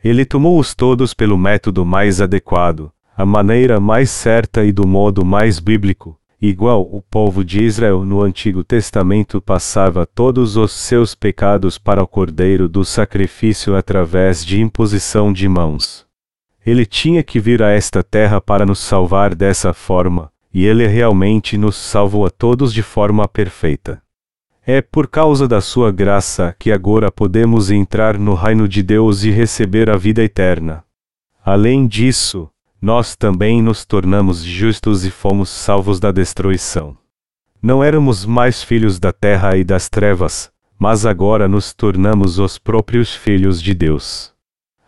Ele 0.02 0.24
tomou-os 0.24 0.76
todos 0.76 1.12
pelo 1.12 1.36
método 1.36 1.84
mais 1.84 2.20
adequado, 2.20 2.92
a 3.16 3.26
maneira 3.26 3.80
mais 3.80 4.10
certa 4.10 4.64
e 4.64 4.70
do 4.70 4.86
modo 4.86 5.24
mais 5.24 5.58
bíblico, 5.58 6.16
igual 6.40 6.82
o 6.82 7.00
povo 7.00 7.44
de 7.44 7.62
Israel 7.62 8.04
no 8.04 8.22
Antigo 8.22 8.62
Testamento 8.62 9.40
passava 9.40 10.06
todos 10.06 10.56
os 10.56 10.72
seus 10.72 11.14
pecados 11.14 11.78
para 11.78 12.02
o 12.02 12.06
cordeiro 12.06 12.68
do 12.68 12.84
sacrifício 12.84 13.76
através 13.76 14.44
de 14.44 14.60
imposição 14.60 15.32
de 15.32 15.48
mãos. 15.48 16.06
Ele 16.66 16.86
tinha 16.86 17.22
que 17.22 17.38
vir 17.38 17.62
a 17.62 17.70
esta 17.70 18.02
terra 18.02 18.40
para 18.40 18.64
nos 18.64 18.78
salvar 18.78 19.34
dessa 19.34 19.72
forma, 19.72 20.30
e 20.52 20.64
ele 20.64 20.86
realmente 20.86 21.58
nos 21.58 21.76
salvou 21.76 22.24
a 22.24 22.30
todos 22.30 22.72
de 22.72 22.82
forma 22.82 23.28
perfeita. 23.28 24.02
É 24.66 24.80
por 24.80 25.08
causa 25.08 25.46
da 25.46 25.60
sua 25.60 25.92
graça 25.92 26.56
que 26.58 26.72
agora 26.72 27.12
podemos 27.12 27.70
entrar 27.70 28.18
no 28.18 28.32
reino 28.32 28.66
de 28.66 28.82
Deus 28.82 29.22
e 29.24 29.30
receber 29.30 29.90
a 29.90 29.96
vida 29.96 30.22
eterna. 30.22 30.82
Além 31.44 31.86
disso, 31.86 32.48
nós 32.84 33.16
também 33.16 33.62
nos 33.62 33.86
tornamos 33.86 34.44
justos 34.44 35.06
e 35.06 35.10
fomos 35.10 35.48
salvos 35.48 35.98
da 35.98 36.12
destruição. 36.12 36.94
Não 37.62 37.82
éramos 37.82 38.26
mais 38.26 38.62
filhos 38.62 39.00
da 39.00 39.10
terra 39.10 39.56
e 39.56 39.64
das 39.64 39.88
trevas, 39.88 40.52
mas 40.78 41.06
agora 41.06 41.48
nos 41.48 41.72
tornamos 41.72 42.38
os 42.38 42.58
próprios 42.58 43.14
filhos 43.14 43.62
de 43.62 43.72
Deus. 43.72 44.34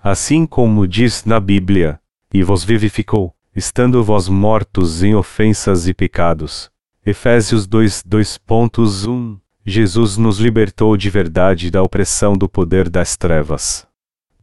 Assim 0.04 0.44
como 0.44 0.86
diz 0.86 1.24
na 1.24 1.40
Bíblia, 1.40 1.98
e 2.30 2.42
vos 2.42 2.62
vivificou, 2.62 3.34
estando 3.56 4.04
vós 4.04 4.28
mortos 4.28 5.02
em 5.02 5.14
ofensas 5.14 5.88
e 5.88 5.94
pecados. 5.94 6.70
Efésios 7.04 7.66
2, 7.66 8.02
2.1 8.06 9.38
Jesus 9.64 10.18
nos 10.18 10.38
libertou 10.38 10.98
de 10.98 11.08
verdade 11.08 11.70
da 11.70 11.82
opressão 11.82 12.34
do 12.34 12.46
poder 12.46 12.90
das 12.90 13.16
trevas. 13.16 13.86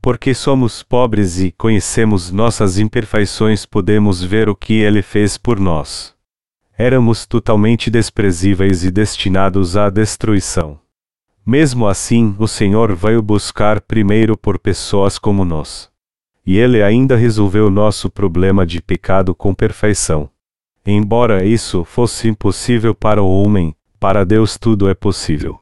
Porque 0.04 0.34
somos 0.34 0.84
pobres 0.84 1.40
e 1.40 1.50
conhecemos 1.50 2.30
nossas 2.30 2.78
imperfeições, 2.78 3.66
podemos 3.66 4.22
ver 4.22 4.50
o 4.50 4.56
que 4.56 4.74
ele 4.74 5.02
fez 5.02 5.38
por 5.38 5.58
nós. 5.62 6.14
Éramos 6.78 7.26
totalmente 7.26 7.90
desprezíveis 7.90 8.84
e 8.84 8.92
destinados 8.92 9.78
à 9.78 9.90
destruição. 9.90 10.78
Mesmo 11.46 11.88
assim, 11.88 12.36
o 12.38 12.50
Senhor 12.50 12.94
veio 12.94 13.22
buscar 13.22 13.80
primeiro 13.80 14.38
por 14.38 14.60
pessoas 14.60 15.18
como 15.18 15.46
nós. 15.46 15.90
E 16.46 16.58
ele 16.58 16.84
ainda 16.84 17.16
resolveu 17.16 17.70
nosso 17.70 18.10
problema 18.10 18.66
de 18.66 18.82
pecado 18.82 19.34
com 19.34 19.56
perfeição. 19.56 20.30
Embora 20.86 21.46
isso 21.46 21.86
fosse 21.86 22.28
impossível 22.28 22.94
para 22.94 23.24
o 23.24 23.42
homem, 23.42 23.74
para 24.02 24.26
Deus 24.26 24.58
tudo 24.58 24.90
é 24.90 24.94
possível. 24.94 25.62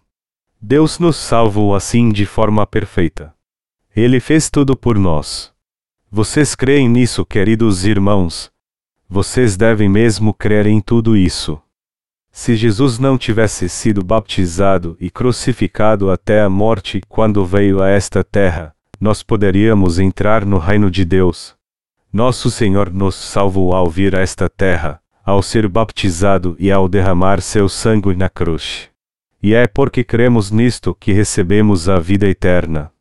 Deus 0.60 0.98
nos 0.98 1.16
salvou 1.16 1.76
assim 1.76 2.10
de 2.10 2.26
forma 2.26 2.66
perfeita. 2.66 3.32
Ele 3.96 4.20
fez 4.22 4.50
tudo 4.50 4.76
por 4.76 4.98
nós. 4.98 5.52
Vocês 6.10 6.56
creem 6.56 6.88
nisso, 6.88 7.26
queridos 7.26 7.86
irmãos? 7.86 8.50
Vocês 9.10 9.58
devem 9.58 9.90
mesmo 9.90 10.34
crer 10.34 10.66
em 10.66 10.80
tudo 10.80 11.18
isso. 11.18 11.62
Se 12.32 12.56
Jesus 12.56 12.98
não 12.98 13.18
tivesse 13.18 13.68
sido 13.68 14.02
baptizado 14.02 14.96
e 15.00 15.10
crucificado 15.10 16.10
até 16.10 16.42
a 16.42 16.50
morte 16.50 17.02
quando 17.10 17.46
veio 17.46 17.84
a 17.84 17.90
esta 17.90 18.24
terra, 18.24 18.74
nós 19.00 19.22
poderíamos 19.22 20.00
entrar 20.00 20.46
no 20.46 20.58
reino 20.58 20.90
de 20.90 21.04
Deus. 21.04 21.54
Nosso 22.14 22.50
Senhor 22.50 22.94
nos 22.94 23.16
salvou 23.16 23.74
ao 23.74 23.90
vir 23.90 24.16
a 24.16 24.22
esta 24.22 24.48
terra, 24.50 25.02
ao 25.26 25.42
ser 25.42 25.68
baptizado 25.68 26.56
e 26.58 26.72
ao 26.72 26.88
derramar 26.88 27.42
seu 27.42 27.68
sangue 27.68 28.16
na 28.16 28.30
cruz. 28.30 28.90
e 29.44 29.54
é 29.56 29.66
porque 29.68 30.04
cremos 30.04 30.52
nisto 30.52 30.96
que 30.96 31.12
recebemos 31.12 31.90
a 31.90 32.00
vida 32.00 32.28
eterna. 32.28 32.92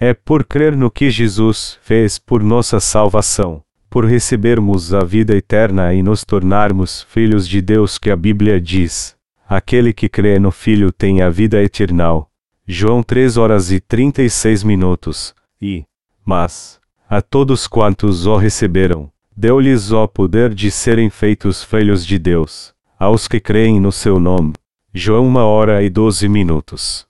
É 0.00 0.14
por 0.14 0.44
crer 0.44 0.76
no 0.76 0.92
que 0.92 1.10
Jesus 1.10 1.76
fez 1.82 2.20
por 2.20 2.40
nossa 2.40 2.78
salvação, 2.78 3.60
por 3.90 4.04
recebermos 4.04 4.94
a 4.94 5.00
vida 5.00 5.36
eterna 5.36 5.92
e 5.92 6.04
nos 6.04 6.24
tornarmos 6.24 7.02
filhos 7.02 7.48
de 7.48 7.60
Deus 7.60 7.98
que 7.98 8.08
a 8.08 8.14
Bíblia 8.14 8.60
diz: 8.60 9.16
aquele 9.48 9.92
que 9.92 10.08
crê 10.08 10.38
no 10.38 10.52
Filho 10.52 10.92
tem 10.92 11.20
a 11.20 11.28
vida 11.28 11.60
eterna. 11.60 12.24
João 12.64 13.02
3 13.02 13.36
horas 13.36 13.72
e 13.72 13.80
36 13.80 14.62
minutos. 14.62 15.34
E, 15.60 15.84
mas, 16.24 16.78
a 17.10 17.20
todos 17.20 17.66
quantos 17.66 18.24
o 18.24 18.36
receberam, 18.36 19.10
deu-lhes 19.36 19.90
o 19.90 20.06
poder 20.06 20.54
de 20.54 20.70
serem 20.70 21.10
feitos 21.10 21.64
filhos 21.64 22.06
de 22.06 22.20
Deus, 22.20 22.72
aos 23.00 23.26
que 23.26 23.40
creem 23.40 23.80
no 23.80 23.90
seu 23.90 24.20
nome. 24.20 24.52
João 24.94 25.26
1 25.26 25.36
hora 25.38 25.82
e 25.82 25.90
12 25.90 26.28
minutos. 26.28 27.07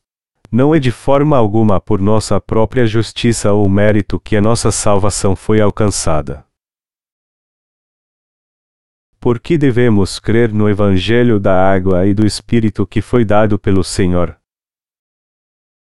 Não 0.50 0.74
é 0.74 0.78
de 0.78 0.90
forma 0.90 1.36
alguma 1.36 1.78
por 1.78 2.00
nossa 2.00 2.40
própria 2.40 2.86
justiça 2.86 3.52
ou 3.52 3.68
mérito 3.68 4.18
que 4.18 4.34
a 4.36 4.40
nossa 4.40 4.70
salvação 4.72 5.36
foi 5.36 5.60
alcançada. 5.60 6.46
Por 9.20 9.38
que 9.40 9.58
devemos 9.58 10.18
crer 10.18 10.52
no 10.52 10.68
Evangelho 10.68 11.38
da 11.38 11.70
água 11.70 12.06
e 12.06 12.14
do 12.14 12.24
Espírito 12.24 12.86
que 12.86 13.02
foi 13.02 13.24
dado 13.24 13.58
pelo 13.58 13.84
Senhor? 13.84 14.38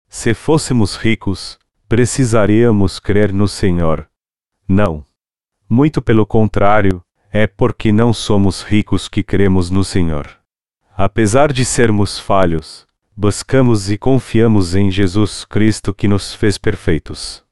Se 0.07 0.33
fôssemos 0.35 0.97
ricos, 0.97 1.57
precisaríamos 1.89 2.99
crer 2.99 3.33
no 3.33 3.47
Senhor. 3.47 4.07
Não. 4.67 5.03
Muito 5.67 6.01
pelo 6.01 6.25
contrário, 6.25 7.03
é 7.31 7.47
porque 7.47 7.91
não 7.91 8.13
somos 8.13 8.61
ricos 8.61 9.07
que 9.07 9.23
cremos 9.23 9.71
no 9.71 9.83
Senhor. 9.83 10.29
Apesar 10.95 11.51
de 11.51 11.65
sermos 11.65 12.19
falhos, 12.19 12.85
buscamos 13.15 13.91
e 13.91 13.97
confiamos 13.97 14.75
em 14.75 14.89
Jesus 14.89 15.45
Cristo 15.45 15.93
que 15.93 16.07
nos 16.07 16.33
fez 16.33 16.57
perfeitos. 16.57 17.43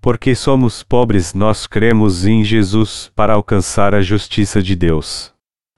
Porque 0.00 0.34
somos 0.34 0.82
pobres, 0.82 1.34
nós 1.34 1.66
cremos 1.66 2.26
em 2.26 2.42
Jesus 2.42 3.10
para 3.14 3.34
alcançar 3.34 3.94
a 3.94 4.00
justiça 4.00 4.62
de 4.62 4.74
Deus. 4.74 5.32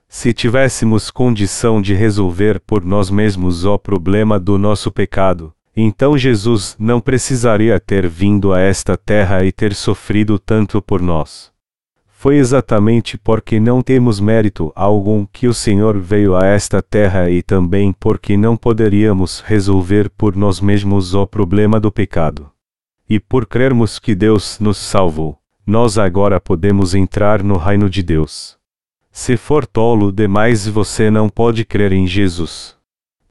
Se 0.08 0.32
tivéssemos 0.32 1.10
condição 1.10 1.82
de 1.82 1.92
resolver 1.92 2.60
por 2.60 2.84
nós 2.84 3.10
mesmos 3.10 3.64
o 3.64 3.78
problema 3.78 4.38
do 4.38 4.56
nosso 4.56 4.90
pecado, 4.90 5.52
então 5.76 6.16
Jesus 6.16 6.76
não 6.78 7.00
precisaria 7.00 7.80
ter 7.80 8.08
vindo 8.08 8.52
a 8.52 8.60
esta 8.60 8.96
terra 8.96 9.44
e 9.44 9.50
ter 9.50 9.74
sofrido 9.74 10.38
tanto 10.38 10.80
por 10.80 11.02
nós. 11.02 11.53
Foi 12.24 12.36
exatamente 12.36 13.18
porque 13.18 13.60
não 13.60 13.82
temos 13.82 14.18
mérito 14.18 14.72
algum 14.74 15.26
que 15.26 15.46
o 15.46 15.52
Senhor 15.52 15.98
veio 15.98 16.34
a 16.34 16.46
esta 16.46 16.80
terra 16.80 17.28
e 17.28 17.42
também 17.42 17.92
porque 17.92 18.34
não 18.34 18.56
poderíamos 18.56 19.40
resolver 19.40 20.08
por 20.08 20.34
nós 20.34 20.58
mesmos 20.58 21.12
o 21.12 21.26
problema 21.26 21.78
do 21.78 21.92
pecado. 21.92 22.50
E 23.06 23.20
por 23.20 23.44
crermos 23.44 23.98
que 23.98 24.14
Deus 24.14 24.58
nos 24.58 24.78
salvou, 24.78 25.36
nós 25.66 25.98
agora 25.98 26.40
podemos 26.40 26.94
entrar 26.94 27.42
no 27.42 27.58
reino 27.58 27.90
de 27.90 28.02
Deus. 28.02 28.56
Se 29.12 29.36
for 29.36 29.66
tolo 29.66 30.10
demais, 30.10 30.66
você 30.66 31.10
não 31.10 31.28
pode 31.28 31.62
crer 31.62 31.92
em 31.92 32.06
Jesus 32.06 32.74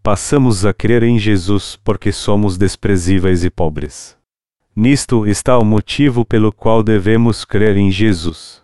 passamos 0.04 0.66
a 0.66 0.74
crer 0.74 1.02
em 1.02 1.18
Jesus 1.18 1.80
porque 1.84 2.12
somos 2.12 2.60
desprezíveis 2.60 3.44
e 3.44 3.50
pobres. 3.50 4.16
Nisto 4.76 5.26
está 5.26 5.58
o 5.58 5.66
motivo 5.66 6.24
pelo 6.24 6.52
qual 6.52 6.84
devemos 6.84 7.44
crer 7.44 7.76
em 7.76 7.90
Jesus. 7.90 8.63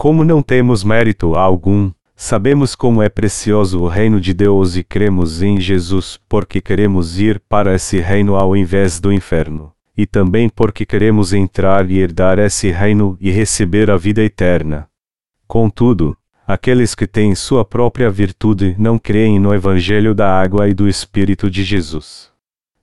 Como 0.00 0.24
não 0.24 0.40
temos 0.40 0.82
mérito 0.82 1.34
algum, 1.34 1.90
sabemos 2.16 2.74
como 2.74 3.02
é 3.02 3.10
precioso 3.10 3.82
o 3.82 3.86
reino 3.86 4.18
de 4.18 4.32
Deus 4.32 4.74
e 4.74 4.82
cremos 4.82 5.42
em 5.42 5.60
Jesus 5.60 6.18
porque 6.26 6.58
queremos 6.58 7.20
ir 7.20 7.38
para 7.46 7.74
esse 7.74 8.00
reino 8.00 8.34
ao 8.34 8.56
invés 8.56 8.98
do 8.98 9.12
inferno, 9.12 9.74
e 9.94 10.06
também 10.06 10.48
porque 10.48 10.86
queremos 10.86 11.34
entrar 11.34 11.90
e 11.90 11.98
herdar 11.98 12.38
esse 12.38 12.70
reino 12.70 13.14
e 13.20 13.30
receber 13.30 13.90
a 13.90 13.98
vida 13.98 14.22
eterna. 14.22 14.88
Contudo, 15.46 16.16
Aqueles 16.46 16.94
que 16.94 17.06
têm 17.06 17.34
sua 17.34 17.62
própria 17.62 18.10
virtude 18.10 18.74
não 18.78 18.98
creem 18.98 19.38
no 19.38 19.54
Evangelho 19.54 20.14
da 20.14 20.32
água 20.32 20.66
e 20.66 20.72
do 20.72 20.88
Espírito 20.88 21.50
de 21.50 21.62
Jesus. 21.62 22.30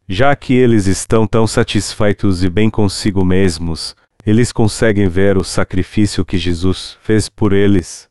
Já 0.07 0.35
que 0.35 0.53
eles 0.53 0.85
estão 0.85 1.25
tão 1.25 1.47
satisfeitos 1.47 2.43
e 2.43 2.49
bem 2.49 2.69
consigo 2.69 3.25
mesmos, 3.25 3.95
eles 4.27 4.51
conseguem 4.51 5.07
ver 5.07 5.37
o 5.37 5.43
sacrifício 5.43 6.25
que 6.25 6.37
Jesus 6.37 6.97
fez 7.01 7.29
por 7.29 7.53
eles. 7.53 8.09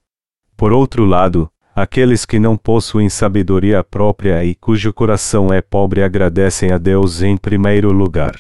Por 0.57 0.72
outro 0.72 1.05
lado, 1.05 1.46
aqueles 1.74 2.24
que 2.24 2.38
não 2.38 2.57
possuem 2.57 3.11
sabedoria 3.11 3.85
própria 3.85 4.42
e 4.42 4.55
cujo 4.55 4.94
coração 4.94 5.52
é 5.52 5.61
pobre 5.61 6.02
agradecem 6.02 6.72
a 6.72 6.79
Deus 6.79 7.20
em 7.20 7.37
primeiro 7.37 7.92
lugar. 7.92 8.35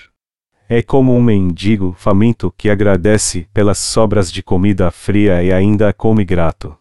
É 0.66 0.80
como 0.80 1.14
um 1.14 1.22
mendigo 1.22 1.94
faminto 1.98 2.50
que 2.56 2.70
agradece 2.70 3.46
pelas 3.52 3.76
sobras 3.76 4.32
de 4.32 4.42
comida 4.42 4.90
fria 4.90 5.42
e 5.42 5.52
ainda 5.52 5.92
come 5.92 6.24
grato. 6.24 6.74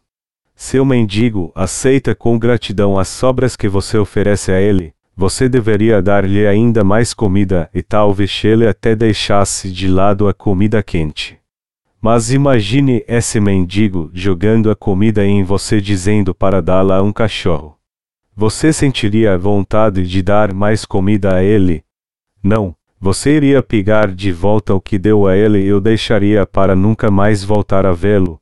Seu 0.56 0.86
mendigo 0.86 1.52
aceita 1.54 2.16
com 2.16 2.40
gratidão 2.40 2.98
as 2.98 3.10
sobras 3.10 3.58
que 3.58 3.68
você 3.68 3.98
oferece 3.98 4.50
a 4.50 4.62
ele, 4.62 4.95
você 5.16 5.48
deveria 5.48 6.02
dar-lhe 6.02 6.46
ainda 6.46 6.84
mais 6.84 7.14
comida 7.14 7.70
e 7.74 7.82
talvez 7.82 8.42
ele 8.44 8.68
até 8.68 8.96
deixasse 8.96 9.72
de 9.72 9.88
lado 9.88 10.28
a 10.28 10.34
comida 10.34 10.84
quente. 10.84 11.38
Mas 12.02 12.32
imagine 12.32 13.04
esse 13.08 13.40
mendigo 13.40 14.12
jogando 14.14 14.70
a 14.70 14.76
comida 14.76 15.26
em 15.26 15.44
você 15.44 15.80
dizendo 15.80 16.36
para 16.36 16.62
dá-la 16.62 16.98
a 16.98 17.02
um 17.02 17.14
cachorro. 17.14 17.78
Você 18.36 18.74
sentiria 18.74 19.38
vontade 19.38 20.08
de 20.08 20.22
dar 20.22 20.54
mais 20.54 20.86
comida 20.86 21.36
a 21.36 21.44
ele? 21.44 21.84
Não, 22.44 22.76
você 23.00 23.38
iria 23.38 23.64
pegar 23.64 24.14
de 24.14 24.32
volta 24.32 24.76
o 24.76 24.82
que 24.82 25.00
deu 25.00 25.26
a 25.26 25.36
ele 25.36 25.60
e 25.60 25.74
o 25.74 25.80
deixaria 25.80 26.46
para 26.46 26.76
nunca 26.76 27.10
mais 27.10 27.44
voltar 27.44 27.86
a 27.86 27.94
vê-lo, 27.94 28.40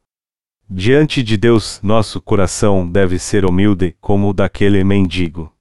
Diante 0.76 1.22
de 1.22 1.38
Deus, 1.38 1.80
nosso 1.84 2.20
coração 2.20 2.90
deve 2.90 3.20
ser 3.20 3.46
humilde, 3.46 3.96
como 4.02 4.30
o 4.30 4.34
daquele 4.34 4.84
mendigo. 4.84 5.53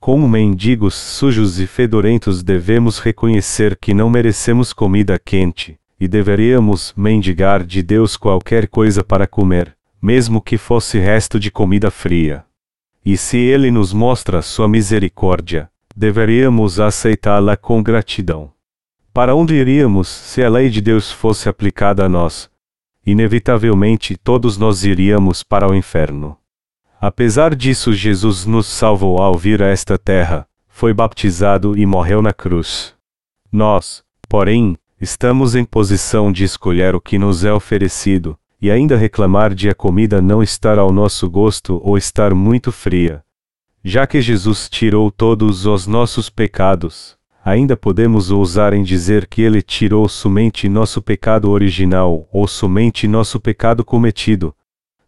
Como 0.00 0.26
mendigos 0.26 0.94
sujos 0.94 1.60
e 1.60 1.66
fedorentos, 1.66 2.42
devemos 2.42 2.98
reconhecer 2.98 3.76
que 3.76 3.92
não 3.92 4.08
merecemos 4.08 4.72
comida 4.72 5.18
quente, 5.18 5.78
e 6.00 6.08
deveríamos 6.08 6.94
mendigar 6.96 7.62
de 7.62 7.82
Deus 7.82 8.16
qualquer 8.16 8.66
coisa 8.66 9.04
para 9.04 9.26
comer, 9.26 9.76
mesmo 10.00 10.40
que 10.40 10.56
fosse 10.56 10.98
resto 10.98 11.38
de 11.38 11.50
comida 11.50 11.90
fria. 11.90 12.46
E 13.04 13.14
se 13.14 13.36
Ele 13.36 13.70
nos 13.70 13.92
mostra 13.92 14.40
sua 14.40 14.66
misericórdia, 14.66 15.70
deveríamos 15.94 16.80
aceitá-la 16.80 17.54
com 17.54 17.82
gratidão. 17.82 18.50
Para 19.12 19.34
onde 19.34 19.54
iríamos 19.54 20.08
se 20.08 20.42
a 20.42 20.48
lei 20.48 20.70
de 20.70 20.80
Deus 20.80 21.12
fosse 21.12 21.46
aplicada 21.46 22.06
a 22.06 22.08
nós, 22.08 22.50
inevitavelmente 23.04 24.16
todos 24.16 24.56
nós 24.56 24.82
iríamos 24.82 25.42
para 25.42 25.70
o 25.70 25.74
inferno. 25.74 26.39
Apesar 27.00 27.54
disso, 27.54 27.94
Jesus 27.94 28.44
nos 28.44 28.66
salvou 28.66 29.22
ao 29.22 29.34
vir 29.34 29.62
a 29.62 29.68
esta 29.68 29.96
terra, 29.96 30.46
foi 30.68 30.92
baptizado 30.92 31.74
e 31.78 31.86
morreu 31.86 32.20
na 32.20 32.32
cruz. 32.32 32.94
Nós, 33.50 34.04
porém, 34.28 34.76
estamos 35.00 35.54
em 35.54 35.64
posição 35.64 36.30
de 36.30 36.44
escolher 36.44 36.94
o 36.94 37.00
que 37.00 37.18
nos 37.18 37.42
é 37.42 37.50
oferecido, 37.50 38.38
e 38.60 38.70
ainda 38.70 38.98
reclamar 38.98 39.54
de 39.54 39.70
a 39.70 39.74
comida 39.74 40.20
não 40.20 40.42
estar 40.42 40.78
ao 40.78 40.92
nosso 40.92 41.30
gosto 41.30 41.80
ou 41.82 41.96
estar 41.96 42.34
muito 42.34 42.70
fria. 42.70 43.24
Já 43.82 44.06
que 44.06 44.20
Jesus 44.20 44.68
tirou 44.68 45.10
todos 45.10 45.64
os 45.64 45.86
nossos 45.86 46.28
pecados, 46.28 47.16
ainda 47.42 47.78
podemos 47.78 48.30
ousar 48.30 48.74
em 48.74 48.82
dizer 48.82 49.26
que 49.26 49.40
ele 49.40 49.62
tirou 49.62 50.06
somente 50.06 50.68
nosso 50.68 51.00
pecado 51.00 51.50
original 51.50 52.28
ou 52.30 52.46
somente 52.46 53.08
nosso 53.08 53.40
pecado 53.40 53.82
cometido. 53.82 54.54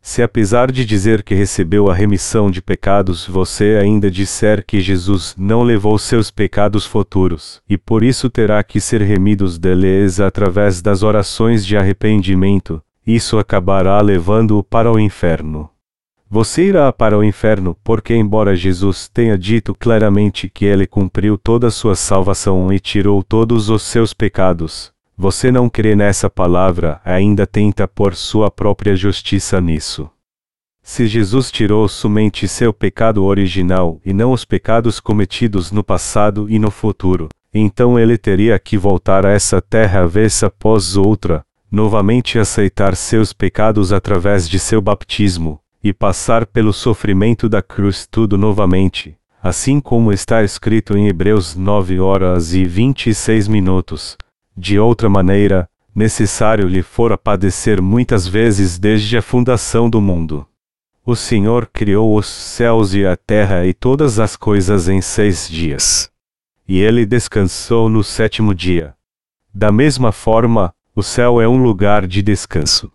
Se 0.04 0.20
apesar 0.20 0.72
de 0.72 0.84
dizer 0.84 1.22
que 1.22 1.32
recebeu 1.32 1.88
a 1.88 1.94
remissão 1.94 2.50
de 2.50 2.60
pecados, 2.60 3.24
você 3.24 3.78
ainda 3.80 4.10
disser 4.10 4.66
que 4.66 4.80
Jesus 4.80 5.32
não 5.38 5.62
levou 5.62 5.96
seus 5.96 6.28
pecados 6.28 6.84
futuros, 6.84 7.62
e 7.70 7.78
por 7.78 8.02
isso 8.02 8.28
terá 8.28 8.64
que 8.64 8.80
ser 8.80 9.00
remidos 9.00 9.60
deles 9.60 10.18
através 10.18 10.82
das 10.82 11.04
orações 11.04 11.64
de 11.64 11.76
arrependimento, 11.76 12.82
isso 13.06 13.38
acabará 13.38 14.00
levando-o 14.00 14.64
para 14.64 14.90
o 14.90 14.98
inferno. 14.98 15.70
Você 16.28 16.64
irá 16.64 16.92
para 16.92 17.16
o 17.16 17.22
inferno, 17.22 17.76
porque, 17.84 18.12
embora 18.12 18.56
Jesus 18.56 19.08
tenha 19.08 19.38
dito 19.38 19.72
claramente 19.72 20.48
que 20.48 20.64
ele 20.64 20.86
cumpriu 20.86 21.38
toda 21.38 21.68
a 21.68 21.70
sua 21.70 21.94
salvação 21.94 22.72
e 22.72 22.80
tirou 22.80 23.22
todos 23.22 23.68
os 23.68 23.82
seus 23.82 24.12
pecados, 24.12 24.92
você 25.16 25.50
não 25.50 25.68
crê 25.68 25.94
nessa 25.94 26.28
palavra, 26.28 27.00
ainda 27.04 27.46
tenta 27.46 27.86
pôr 27.86 28.14
sua 28.14 28.50
própria 28.50 28.96
justiça 28.96 29.60
nisso. 29.60 30.10
Se 30.82 31.06
Jesus 31.06 31.50
tirou 31.50 31.86
somente 31.86 32.48
seu 32.48 32.72
pecado 32.72 33.22
original 33.24 34.00
e 34.04 34.12
não 34.12 34.32
os 34.32 34.44
pecados 34.44 34.98
cometidos 34.98 35.70
no 35.70 35.84
passado 35.84 36.50
e 36.50 36.58
no 36.58 36.70
futuro, 36.70 37.28
então 37.54 37.98
ele 37.98 38.18
teria 38.18 38.58
que 38.58 38.76
voltar 38.76 39.24
a 39.24 39.30
essa 39.30 39.62
terra 39.62 40.06
vez 40.06 40.42
após 40.42 40.96
outra, 40.96 41.44
novamente 41.70 42.38
aceitar 42.38 42.96
seus 42.96 43.32
pecados 43.32 43.92
através 43.92 44.48
de 44.48 44.58
seu 44.58 44.80
baptismo, 44.80 45.60
e 45.84 45.92
passar 45.92 46.46
pelo 46.46 46.72
sofrimento 46.72 47.48
da 47.48 47.62
cruz 47.62 48.06
tudo 48.10 48.36
novamente, 48.36 49.16
assim 49.42 49.80
como 49.80 50.12
está 50.12 50.42
escrito 50.42 50.96
em 50.96 51.08
Hebreus 51.08 51.54
9 51.54 52.00
horas 52.00 52.54
e 52.54 52.64
26 52.64 53.48
minutos. 53.48 54.16
De 54.56 54.78
outra 54.78 55.08
maneira, 55.08 55.68
necessário 55.94 56.68
lhe 56.68 56.82
fora 56.82 57.16
padecer 57.16 57.80
muitas 57.80 58.26
vezes 58.26 58.78
desde 58.78 59.16
a 59.16 59.22
fundação 59.22 59.88
do 59.88 60.00
mundo. 60.00 60.46
O 61.04 61.16
Senhor 61.16 61.66
criou 61.72 62.16
os 62.16 62.26
céus 62.26 62.94
e 62.94 63.04
a 63.04 63.16
terra 63.16 63.66
e 63.66 63.74
todas 63.74 64.20
as 64.20 64.36
coisas 64.36 64.88
em 64.88 65.00
seis 65.00 65.48
dias. 65.48 66.10
E 66.68 66.78
ele 66.78 67.04
descansou 67.04 67.88
no 67.88 68.04
sétimo 68.04 68.54
dia. 68.54 68.94
Da 69.52 69.72
mesma 69.72 70.12
forma, 70.12 70.72
o 70.94 71.02
céu 71.02 71.40
é 71.40 71.48
um 71.48 71.60
lugar 71.60 72.06
de 72.06 72.22
descanso. 72.22 72.92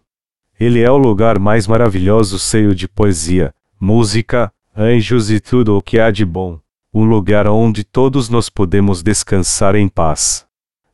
Ele 0.60 0.82
é 0.82 0.90
o 0.90 0.98
lugar 0.98 1.38
mais 1.38 1.68
maravilhoso, 1.68 2.40
cheio 2.40 2.74
de 2.74 2.88
poesia, 2.88 3.54
música, 3.80 4.52
anjos 4.76 5.30
e 5.30 5.40
tudo 5.40 5.78
o 5.78 5.82
que 5.82 6.00
há 6.00 6.10
de 6.10 6.26
bom, 6.26 6.60
um 6.94 7.04
lugar 7.04 7.48
onde 7.48 7.84
todos 7.84 8.30
nós 8.30 8.50
podemos 8.50 9.04
descansar 9.04 9.76
em 9.76 9.88
paz. 9.88 10.47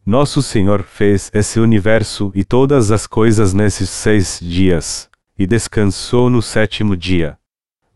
Nosso 0.05 0.41
Senhor 0.41 0.83
fez 0.83 1.31
esse 1.33 1.61
universo 1.61 2.29
e 2.35 2.43
todas 2.43 2.91
as 2.91 3.07
coisas 3.07 3.53
nesses 3.53 3.89
seis 3.89 4.37
dias, 4.41 5.09
e 5.39 5.47
descansou 5.47 6.29
no 6.29 6.41
sétimo 6.41 6.97
dia. 6.97 7.37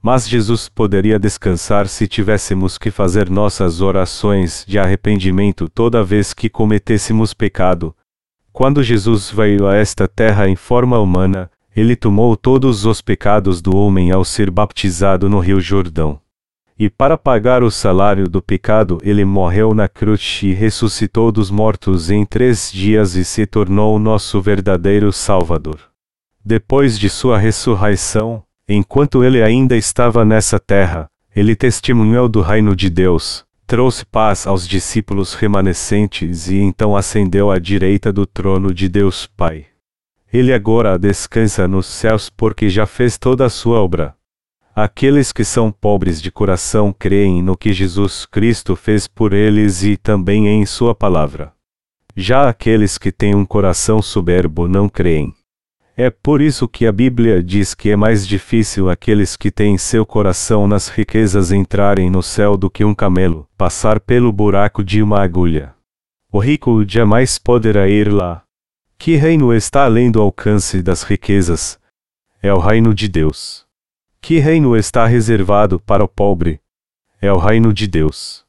Mas 0.01 0.25
Jesus 0.25 0.69
poderia 0.69 1.19
descansar 1.19 1.85
se 1.85 2.07
tivéssemos 2.07 2.77
que 2.77 2.91
fazer 2.91 3.29
nossas 3.29 3.81
orações 3.81 4.63
de 4.65 4.79
arrependimento 4.79 5.67
toda 5.67 6.01
vez 6.01 6.33
que 6.33 6.49
cometêssemos 6.49 7.33
pecado. 7.33 7.93
Quando 8.53 8.81
Jesus 8.81 9.29
veio 9.29 9.67
a 9.67 9.75
esta 9.75 10.07
terra 10.07 10.47
em 10.47 10.55
forma 10.55 10.97
humana, 10.97 11.51
ele 11.75 11.95
tomou 11.95 12.37
todos 12.37 12.85
os 12.85 13.01
pecados 13.01 13.61
do 13.61 13.75
homem 13.75 14.13
ao 14.13 14.23
ser 14.23 14.49
baptizado 14.49 15.27
no 15.27 15.39
Rio 15.39 15.59
Jordão. 15.59 16.21
E 16.79 16.91
para 16.91 17.17
pagar 17.17 17.63
o 17.63 17.71
salário 17.71 18.29
do 18.29 18.39
pecado, 18.39 18.99
ele 19.01 19.25
morreu 19.25 19.73
na 19.73 19.87
cruz 19.87 20.41
e 20.43 20.53
ressuscitou 20.53 21.31
dos 21.31 21.49
mortos 21.49 22.11
em 22.11 22.23
três 22.23 22.71
dias 22.71 23.15
e 23.15 23.25
se 23.25 23.47
tornou 23.47 23.97
nosso 23.97 24.39
verdadeiro 24.39 25.11
Salvador. 25.11 25.79
Depois 26.45 26.99
de 26.99 27.09
sua 27.09 27.39
ressurreição, 27.39 28.43
enquanto 28.69 29.23
ele 29.23 29.41
ainda 29.41 29.75
estava 29.75 30.23
nessa 30.23 30.59
terra, 30.59 31.09
ele 31.35 31.55
testemunhou 31.55 32.29
do 32.29 32.41
reino 32.41 32.75
de 32.75 32.91
Deus, 32.91 33.43
trouxe 33.65 34.05
paz 34.05 34.45
aos 34.45 34.67
discípulos 34.67 35.33
remanescentes 35.33 36.47
e 36.47 36.57
então 36.57 36.95
ascendeu 36.95 37.49
à 37.49 37.57
direita 37.57 38.13
do 38.13 38.25
trono 38.27 38.71
de 38.71 38.87
Deus 38.87 39.25
Pai. 39.25 39.65
Ele 40.31 40.53
agora 40.53 40.99
descansa 40.99 41.67
nos 41.67 41.87
céus 41.87 42.29
porque 42.29 42.69
já 42.69 42.85
fez 42.85 43.17
toda 43.17 43.45
a 43.45 43.49
sua 43.49 43.81
obra. 43.81 44.15
Aqueles 44.79 45.31
que 45.31 45.43
são 45.43 45.71
pobres 45.71 46.21
de 46.21 46.29
coração 46.29 46.93
creem 46.93 47.41
no 47.41 47.57
que 47.57 47.73
Jesus 47.73 48.27
Cristo 48.27 48.75
fez 48.75 49.07
por 49.07 49.33
eles 49.33 49.81
e 49.81 49.97
também 49.97 50.47
em 50.47 50.67
Sua 50.67 50.93
palavra. 50.93 51.51
Já 52.15 52.47
aqueles 52.47 52.95
que 52.95 53.11
têm 53.11 53.33
um 53.33 53.43
coração 53.43 54.03
soberbo 54.03 54.67
não 54.67 54.87
creem. 54.87 55.33
É 55.97 56.11
por 56.11 56.41
isso 56.41 56.67
que 56.67 56.85
a 56.85 56.91
Bíblia 56.91 57.41
diz 57.41 57.73
que 57.73 57.89
é 57.89 57.95
mais 57.95 58.27
difícil 58.27 58.87
aqueles 58.87 59.35
que 59.35 59.49
têm 59.49 59.79
seu 59.79 60.05
coração 60.05 60.67
nas 60.67 60.89
riquezas 60.89 61.51
entrarem 61.51 62.11
no 62.11 62.21
céu 62.21 62.55
do 62.55 62.69
que 62.69 62.85
um 62.85 62.93
camelo 62.93 63.49
passar 63.57 63.99
pelo 63.99 64.31
buraco 64.31 64.83
de 64.83 65.01
uma 65.01 65.23
agulha. 65.23 65.73
O 66.31 66.37
rico 66.37 66.85
jamais 66.87 67.39
poderá 67.39 67.89
ir 67.89 68.13
lá, 68.13 68.43
que 68.95 69.15
reino 69.15 69.51
está 69.51 69.85
além 69.85 70.11
do 70.11 70.21
alcance 70.21 70.83
das 70.83 71.01
riquezas? 71.01 71.79
É 72.43 72.53
o 72.53 72.59
reino 72.59 72.93
de 72.93 73.07
Deus. 73.07 73.66
Que 74.21 74.39
reino 74.39 74.75
está 74.75 75.05
reservado 75.05 75.79
para 75.79 76.03
o 76.03 76.07
pobre? 76.07 76.59
É 77.21 77.31
o 77.31 77.37
reino 77.37 77.71
de 77.71 77.87
Deus. 77.87 78.45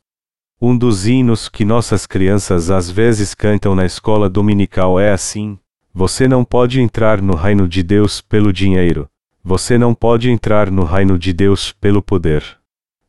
Um 0.61 0.77
dos 0.77 1.07
hinos 1.07 1.49
que 1.49 1.65
nossas 1.65 2.05
crianças 2.05 2.69
às 2.69 2.91
vezes 2.91 3.33
cantam 3.33 3.75
na 3.77 3.87
escola 3.87 4.29
dominical 4.29 4.99
é 4.99 5.13
assim: 5.13 5.57
Você 5.95 6.27
não 6.27 6.45
pode 6.45 6.81
entrar 6.81 7.23
no 7.23 7.37
reino 7.37 7.69
de 7.69 7.83
Deus 7.83 8.21
pelo 8.21 8.53
dinheiro. 8.53 9.09
Você 9.45 9.79
não 9.79 9.95
pode 9.95 10.29
entrar 10.31 10.71
no 10.71 10.85
reino 10.85 11.17
de 11.17 11.33
Deus 11.33 11.71
pelo 11.71 12.03
poder. 12.03 12.45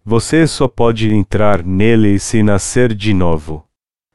Você 0.05 0.45
só 0.45 0.67
pode 0.67 1.11
entrar 1.11 1.63
nele 1.63 2.19
se 2.19 2.43
nascer 2.43 2.93
de 2.93 3.13
novo. 3.13 3.65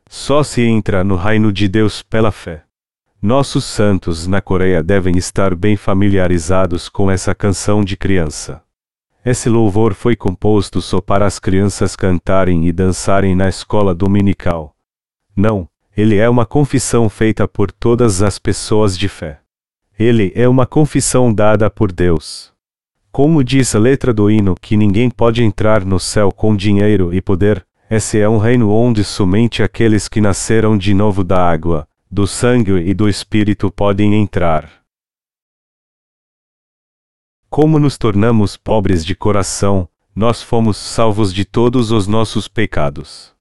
Só 0.09 0.45
se 0.45 0.63
entra 0.63 1.03
no 1.03 1.17
reino 1.17 1.53
de 1.53 1.67
Deus 1.67 2.03
pela 2.03 2.31
fé. 2.31 2.63
Nossos 3.27 3.65
santos 3.65 4.27
na 4.27 4.43
Coreia 4.43 4.83
devem 4.83 5.17
estar 5.17 5.55
bem 5.55 5.79
familiarizados 5.79 6.91
com 6.91 7.11
essa 7.11 7.35
canção 7.35 7.83
de 7.83 7.97
criança. 7.97 8.63
Esse 9.25 9.49
louvor 9.49 9.95
foi 9.95 10.15
composto 10.15 10.83
só 10.83 11.01
para 11.01 11.25
as 11.25 11.39
crianças 11.39 11.97
cantarem 11.97 12.69
e 12.69 12.71
dançarem 12.71 13.35
na 13.35 13.49
escola 13.49 13.95
dominical. 13.95 14.77
Não, 15.35 15.67
ele 15.97 16.19
é 16.19 16.29
uma 16.29 16.45
confissão 16.45 17.09
feita 17.09 17.49
por 17.49 17.73
todas 17.73 18.21
as 18.21 18.39
pessoas 18.39 18.95
de 18.99 19.09
fé. 19.09 19.41
Ele 19.99 20.31
é 20.35 20.47
uma 20.47 20.67
confissão 20.67 21.33
dada 21.33 21.71
por 21.71 21.91
Deus. 21.91 22.53
Como 23.11 23.43
diz 23.43 23.75
a 23.75 23.79
letra 23.79 24.13
do 24.13 24.31
hino 24.31 24.55
que 24.55 24.77
ninguém 24.77 25.09
pode 25.09 25.43
entrar 25.43 25.83
no 25.83 25.99
céu 25.99 26.31
com 26.31 26.55
dinheiro 26.55 27.11
e 27.11 27.23
poder, 27.23 27.67
esse 27.91 28.19
é 28.21 28.29
um 28.29 28.37
reino 28.37 28.71
onde 28.71 29.03
somente 29.03 29.63
aqueles 29.63 30.09
que 30.09 30.21
nasceram 30.21 30.77
de 30.77 30.93
novo 30.93 31.25
da 31.25 31.43
água, 31.43 31.89
do 32.15 32.29
sangue 32.29 32.75
e 32.75 32.95
do 32.95 33.09
espírito 33.09 33.73
podem 33.73 34.15
entrar. 34.15 34.71
Como 37.51 37.77
nos 37.77 37.99
tornamos 37.99 38.57
pobres 38.57 39.05
de 39.05 39.17
coração, 39.17 39.89
nós 40.15 40.41
fomos 40.41 40.77
salvos 40.77 41.35
de 41.35 41.45
todos 41.45 41.91
os 41.91 42.07
nossos 42.07 42.47
pecados. 42.47 43.35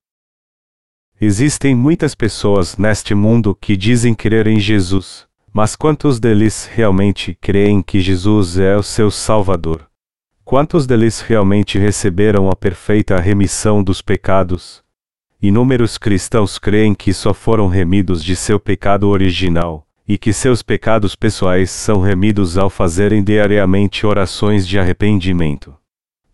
Existem 1.22 1.76
muitas 1.76 2.16
pessoas 2.16 2.76
neste 2.76 3.14
mundo 3.14 3.54
que 3.54 3.78
dizem 3.78 4.16
crer 4.16 4.48
em 4.48 4.60
Jesus, 4.60 5.28
mas 5.54 5.76
quantos 5.76 6.20
deles 6.20 6.66
realmente 6.66 7.38
creem 7.40 7.80
que 7.80 8.00
Jesus 8.00 8.58
é 8.58 8.76
o 8.76 8.82
seu 8.82 9.12
Salvador? 9.12 9.88
Quantos 10.44 10.88
deles 10.88 11.22
realmente 11.22 11.78
receberam 11.78 12.50
a 12.50 12.56
perfeita 12.56 13.20
remissão 13.20 13.84
dos 13.84 14.02
pecados, 14.02 14.83
Inúmeros 15.46 15.98
cristãos 15.98 16.58
creem 16.58 16.96
que 16.96 17.12
só 17.12 17.34
foram 17.34 17.68
remidos 17.68 18.24
de 18.24 18.34
seu 18.34 18.58
pecado 18.58 19.10
original, 19.10 19.86
e 20.08 20.18
que 20.18 20.32
seus 20.32 20.64
pecados 20.64 21.18
pessoais 21.18 21.70
são 21.70 22.00
remidos 22.00 22.58
ao 22.58 22.70
fazerem 22.70 23.22
diariamente 23.22 24.06
orações 24.06 24.66
de 24.66 24.80
arrependimento. 24.80 25.76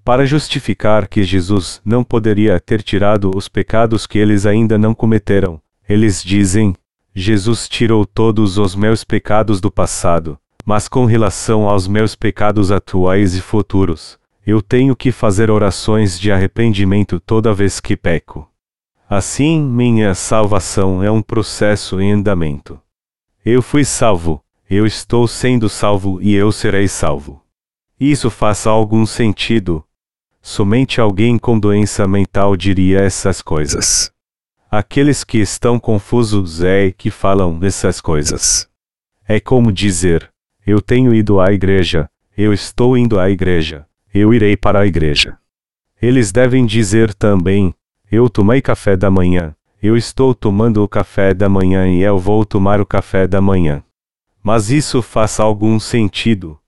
Para 0.05 0.27
justificar 0.27 1.07
que 1.07 1.23
Jesus 1.23 1.81
não 1.83 2.03
poderia 2.03 2.59
ter 2.59 2.83
tirado 2.83 3.31
os 3.35 3.47
pecados 3.47 4.05
que 4.05 4.19
eles 4.19 4.45
ainda 4.45 4.77
não 4.77 4.93
cometeram, 4.93 5.59
eles 5.89 6.23
dizem: 6.23 6.75
Jesus 7.11 7.67
tirou 7.67 8.05
todos 8.05 8.59
os 8.59 8.75
meus 8.75 9.03
pecados 9.03 9.59
do 9.59 9.71
passado, 9.71 10.37
mas 10.63 10.87
com 10.87 11.05
relação 11.05 11.67
aos 11.67 11.87
meus 11.87 12.13
pecados 12.15 12.71
atuais 12.71 13.33
e 13.33 13.41
futuros, 13.41 14.19
eu 14.45 14.61
tenho 14.61 14.95
que 14.95 15.11
fazer 15.11 15.49
orações 15.49 16.19
de 16.19 16.31
arrependimento 16.31 17.19
toda 17.19 17.51
vez 17.51 17.79
que 17.79 17.97
peco. 17.97 18.48
Assim, 19.09 19.59
minha 19.59 20.13
salvação 20.13 21.01
é 21.01 21.09
um 21.09 21.19
processo 21.19 21.99
em 21.99 22.11
andamento. 22.11 22.79
Eu 23.43 23.59
fui 23.59 23.83
salvo, 23.83 24.45
eu 24.69 24.85
estou 24.85 25.27
sendo 25.27 25.67
salvo 25.67 26.21
e 26.21 26.35
eu 26.35 26.51
serei 26.51 26.87
salvo. 26.87 27.43
Isso 27.99 28.29
faz 28.29 28.67
algum 28.67 29.07
sentido? 29.07 29.83
Somente 30.43 31.01
alguém 31.01 31.39
com 31.39 31.59
doença 31.59 32.07
mental 32.07 32.55
diria 32.55 32.99
essas 32.99 33.41
coisas. 33.41 34.11
Aqueles 34.69 35.23
que 35.23 35.39
estão 35.39 35.79
confusos 35.79 36.61
é 36.61 36.91
que 36.91 37.09
falam 37.09 37.59
essas 37.63 37.99
coisas. 37.99 38.69
É 39.27 39.39
como 39.39 39.71
dizer: 39.71 40.31
Eu 40.63 40.79
tenho 40.79 41.15
ido 41.15 41.39
à 41.39 41.51
igreja, 41.51 42.07
eu 42.37 42.53
estou 42.53 42.95
indo 42.95 43.19
à 43.19 43.27
igreja, 43.27 43.87
eu 44.13 44.35
irei 44.35 44.55
para 44.55 44.81
a 44.81 44.85
igreja. 44.85 45.35
Eles 45.99 46.31
devem 46.31 46.63
dizer 46.63 47.11
também: 47.15 47.73
eu 48.11 48.29
tomei 48.29 48.61
café 48.61 48.97
da 48.97 49.11
manhã. 49.11 49.55
Eu 49.81 49.95
estou 49.95 50.35
tomando 50.35 50.83
o 50.83 50.87
café 50.87 51.33
da 51.33 51.47
manhã 51.47 51.87
e 51.87 52.01
eu 52.01 52.17
vou 52.17 52.43
tomar 52.43 52.81
o 52.81 52.85
café 52.85 53.27
da 53.27 53.39
manhã. 53.39 53.83
Mas 54.43 54.69
isso 54.69 55.01
faz 55.01 55.39
algum 55.39 55.79
sentido? 55.79 56.59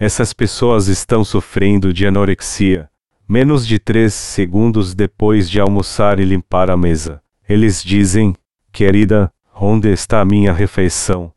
Essas 0.00 0.32
pessoas 0.32 0.88
estão 0.88 1.24
sofrendo 1.24 1.92
de 1.92 2.06
anorexia. 2.06 2.88
Menos 3.28 3.66
de 3.66 3.78
três 3.78 4.14
segundos 4.14 4.94
depois 4.94 5.48
de 5.48 5.60
almoçar 5.60 6.18
e 6.18 6.24
limpar 6.24 6.70
a 6.70 6.76
mesa, 6.76 7.22
eles 7.48 7.82
dizem: 7.82 8.34
Querida, 8.72 9.32
onde 9.54 9.92
está 9.92 10.20
a 10.20 10.24
minha 10.24 10.52
refeição? 10.52 11.32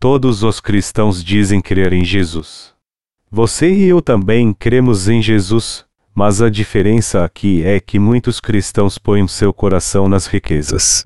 Todos 0.00 0.42
os 0.42 0.60
cristãos 0.60 1.22
dizem 1.22 1.60
crer 1.60 1.92
em 1.92 2.04
Jesus. 2.04 2.74
Você 3.30 3.72
e 3.72 3.84
eu 3.84 4.02
também 4.02 4.52
cremos 4.52 5.08
em 5.08 5.22
Jesus, 5.22 5.85
mas 6.16 6.40
a 6.40 6.48
diferença 6.48 7.22
aqui 7.22 7.62
é 7.62 7.78
que 7.78 7.98
muitos 7.98 8.40
cristãos 8.40 8.96
põem 8.96 9.28
seu 9.28 9.52
coração 9.52 10.08
nas 10.08 10.26
riquezas. 10.26 11.04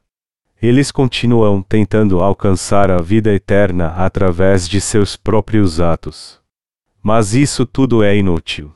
Eles 0.62 0.92
continuam 0.92 1.62
tentando 1.62 2.20
alcançar 2.20 2.92
a 2.92 3.02
vida 3.02 3.34
eterna 3.34 3.88
através 3.96 4.68
de 4.68 4.80
seus 4.80 5.16
próprios 5.16 5.80
atos. 5.80 6.38
Mas 7.02 7.34
isso 7.34 7.66
tudo 7.66 8.04
é 8.04 8.16
inútil. 8.16 8.72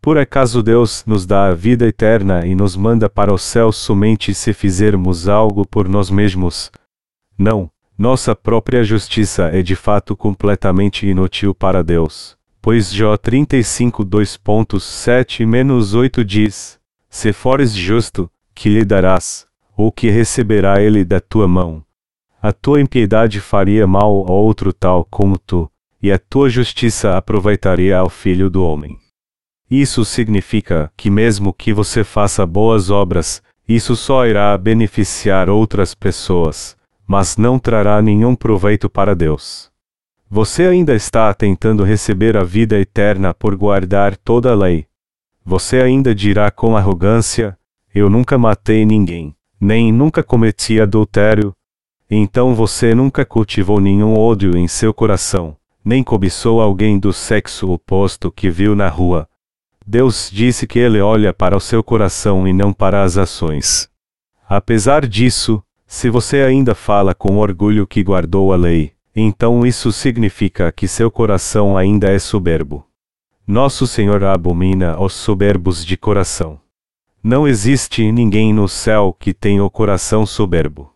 Por 0.00 0.18
acaso 0.18 0.64
Deus 0.64 1.04
nos 1.06 1.24
dá 1.24 1.46
a 1.46 1.54
vida 1.54 1.86
eterna 1.86 2.44
e 2.44 2.56
nos 2.56 2.74
manda 2.74 3.08
para 3.08 3.32
o 3.32 3.38
céu 3.38 3.70
somente 3.70 4.34
se 4.34 4.52
fizermos 4.52 5.28
algo 5.28 5.64
por 5.64 5.88
nós 5.88 6.10
mesmos? 6.10 6.72
Não, 7.38 7.70
nossa 7.96 8.34
própria 8.34 8.82
justiça 8.82 9.44
é 9.52 9.62
de 9.62 9.76
fato 9.76 10.16
completamente 10.16 11.06
inútil 11.06 11.54
para 11.54 11.84
Deus. 11.84 12.37
Pois 12.68 12.92
Jó 12.92 13.16
35 13.16 14.04
2.7-8 14.04 16.22
diz: 16.22 16.78
Se 17.08 17.32
fores 17.32 17.72
justo, 17.72 18.30
que 18.54 18.68
lhe 18.68 18.84
darás? 18.84 19.46
Ou 19.74 19.90
que 19.90 20.10
receberá 20.10 20.78
ele 20.78 21.02
da 21.02 21.18
tua 21.18 21.48
mão? 21.48 21.82
A 22.42 22.52
tua 22.52 22.82
impiedade 22.82 23.40
faria 23.40 23.86
mal 23.86 24.26
a 24.28 24.32
outro 24.32 24.70
tal 24.70 25.02
como 25.06 25.38
tu, 25.38 25.66
e 26.02 26.12
a 26.12 26.18
tua 26.18 26.50
justiça 26.50 27.16
aproveitaria 27.16 27.96
ao 27.96 28.10
filho 28.10 28.50
do 28.50 28.62
homem. 28.62 28.98
Isso 29.70 30.04
significa 30.04 30.92
que, 30.94 31.08
mesmo 31.08 31.54
que 31.54 31.72
você 31.72 32.04
faça 32.04 32.44
boas 32.44 32.90
obras, 32.90 33.42
isso 33.66 33.96
só 33.96 34.26
irá 34.26 34.58
beneficiar 34.58 35.48
outras 35.48 35.94
pessoas, 35.94 36.76
mas 37.06 37.38
não 37.38 37.58
trará 37.58 38.02
nenhum 38.02 38.36
proveito 38.36 38.90
para 38.90 39.16
Deus. 39.16 39.70
Você 40.30 40.64
ainda 40.64 40.94
está 40.94 41.32
tentando 41.32 41.82
receber 41.82 42.36
a 42.36 42.44
vida 42.44 42.78
eterna 42.78 43.32
por 43.32 43.56
guardar 43.56 44.16
toda 44.16 44.52
a 44.52 44.54
lei. 44.54 44.86
Você 45.44 45.80
ainda 45.80 46.14
dirá 46.14 46.50
com 46.50 46.76
arrogância: 46.76 47.58
Eu 47.94 48.10
nunca 48.10 48.36
matei 48.36 48.84
ninguém 48.84 49.34
nem 49.60 49.92
nunca 49.92 50.22
cometi 50.22 50.80
adultério. 50.80 51.52
Então 52.10 52.54
você 52.54 52.94
nunca 52.94 53.24
cultivou 53.24 53.80
nenhum 53.80 54.16
ódio 54.16 54.56
em 54.56 54.68
seu 54.68 54.94
coração, 54.94 55.56
nem 55.84 56.02
cobiçou 56.02 56.60
alguém 56.60 56.98
do 56.98 57.12
sexo 57.12 57.70
oposto 57.70 58.30
que 58.30 58.48
viu 58.48 58.74
na 58.74 58.88
rua. 58.88 59.28
Deus 59.86 60.30
disse 60.32 60.66
que 60.66 60.78
ele 60.78 61.00
olha 61.00 61.32
para 61.32 61.56
o 61.56 61.60
seu 61.60 61.82
coração 61.82 62.46
e 62.46 62.52
não 62.52 62.72
para 62.72 63.02
as 63.02 63.16
ações. 63.16 63.88
Apesar 64.48 65.06
disso, 65.06 65.62
se 65.86 66.08
você 66.08 66.42
ainda 66.42 66.74
fala 66.74 67.14
com 67.14 67.36
orgulho 67.38 67.86
que 67.86 68.02
guardou 68.02 68.52
a 68.52 68.56
lei, 68.56 68.92
então 69.20 69.66
isso 69.66 69.90
significa 69.90 70.70
que 70.70 70.86
seu 70.86 71.10
coração 71.10 71.76
ainda 71.76 72.10
é 72.10 72.18
soberbo. 72.18 72.86
Nosso 73.46 73.86
Senhor 73.86 74.22
abomina 74.24 75.00
os 75.00 75.14
soberbos 75.14 75.84
de 75.84 75.96
coração. 75.96 76.60
Não 77.22 77.48
existe 77.48 78.12
ninguém 78.12 78.52
no 78.52 78.68
céu 78.68 79.16
que 79.18 79.32
tenha 79.32 79.64
o 79.64 79.70
coração 79.70 80.24
soberbo. 80.26 80.92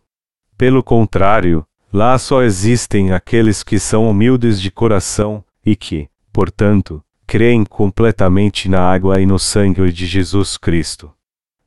Pelo 0.57 0.83
contrário, 0.83 1.65
lá 1.91 2.17
só 2.17 2.43
existem 2.43 3.11
aqueles 3.11 3.63
que 3.63 3.79
são 3.79 4.09
humildes 4.09 4.61
de 4.61 4.71
coração, 4.71 5.43
e 5.65 5.75
que, 5.75 6.07
portanto, 6.31 7.03
creem 7.25 7.63
completamente 7.63 8.69
na 8.69 8.81
água 8.81 9.19
e 9.19 9.25
no 9.25 9.39
sangue 9.39 9.91
de 9.91 10.05
Jesus 10.05 10.57
Cristo. 10.57 11.11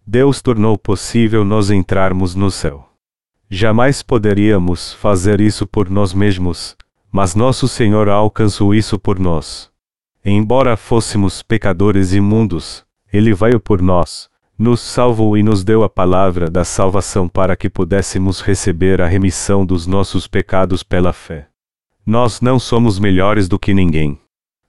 Deus 0.06 0.40
tornou 0.40 0.78
possível 0.78 1.44
nós 1.44 1.70
entrarmos 1.70 2.34
no 2.34 2.50
céu. 2.50 2.88
Jamais 3.48 4.02
poderíamos 4.02 4.92
fazer 4.94 5.40
isso 5.40 5.66
por 5.66 5.88
nós 5.88 6.12
mesmos, 6.12 6.76
mas 7.12 7.34
nosso 7.34 7.68
Senhor 7.68 8.08
alcançou 8.08 8.74
isso 8.74 8.98
por 8.98 9.18
nós. 9.18 9.70
Embora 10.24 10.76
fôssemos 10.76 11.42
pecadores 11.42 12.12
imundos, 12.12 12.84
Ele 13.12 13.32
veio 13.32 13.60
por 13.60 13.80
nós, 13.80 14.28
nos 14.58 14.80
salvou 14.80 15.36
e 15.36 15.42
nos 15.42 15.62
deu 15.62 15.84
a 15.84 15.88
palavra 15.88 16.50
da 16.50 16.64
salvação 16.64 17.28
para 17.28 17.54
que 17.54 17.70
pudéssemos 17.70 18.40
receber 18.40 19.00
a 19.00 19.06
remissão 19.06 19.64
dos 19.64 19.86
nossos 19.86 20.26
pecados 20.26 20.82
pela 20.82 21.12
fé. 21.12 21.46
Nós 22.04 22.40
não 22.40 22.58
somos 22.58 22.98
melhores 22.98 23.48
do 23.48 23.58
que 23.58 23.72
ninguém. 23.72 24.18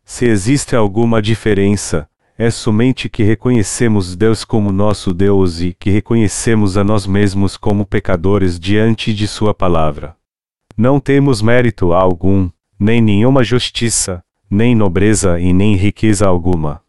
Se 0.06 0.26
existe 0.26 0.76
alguma 0.76 1.22
diferença, 1.22 2.08
é 2.38 2.52
somente 2.52 3.10
que 3.10 3.24
reconhecemos 3.24 4.16
Deus 4.16 4.46
como 4.46 4.72
nosso 4.72 5.12
Deus 5.14 5.60
e 5.60 5.74
que 5.74 5.90
reconhecemos 5.90 6.78
a 6.78 6.84
nós 6.84 7.08
mesmos 7.08 7.58
como 7.58 7.86
pecadores 7.86 8.60
diante 8.60 9.12
de 9.14 9.28
Sua 9.28 9.54
palavra. 9.54 10.16
Não 10.78 11.00
temos 11.00 11.42
mérito 11.42 11.94
algum, 11.94 12.50
nem 12.80 13.02
nenhuma 13.02 13.44
justiça, 13.44 14.24
nem 14.50 14.76
nobreza 14.76 15.40
e 15.40 15.52
nem 15.52 15.76
riqueza 15.76 16.28
alguma. 16.28 16.82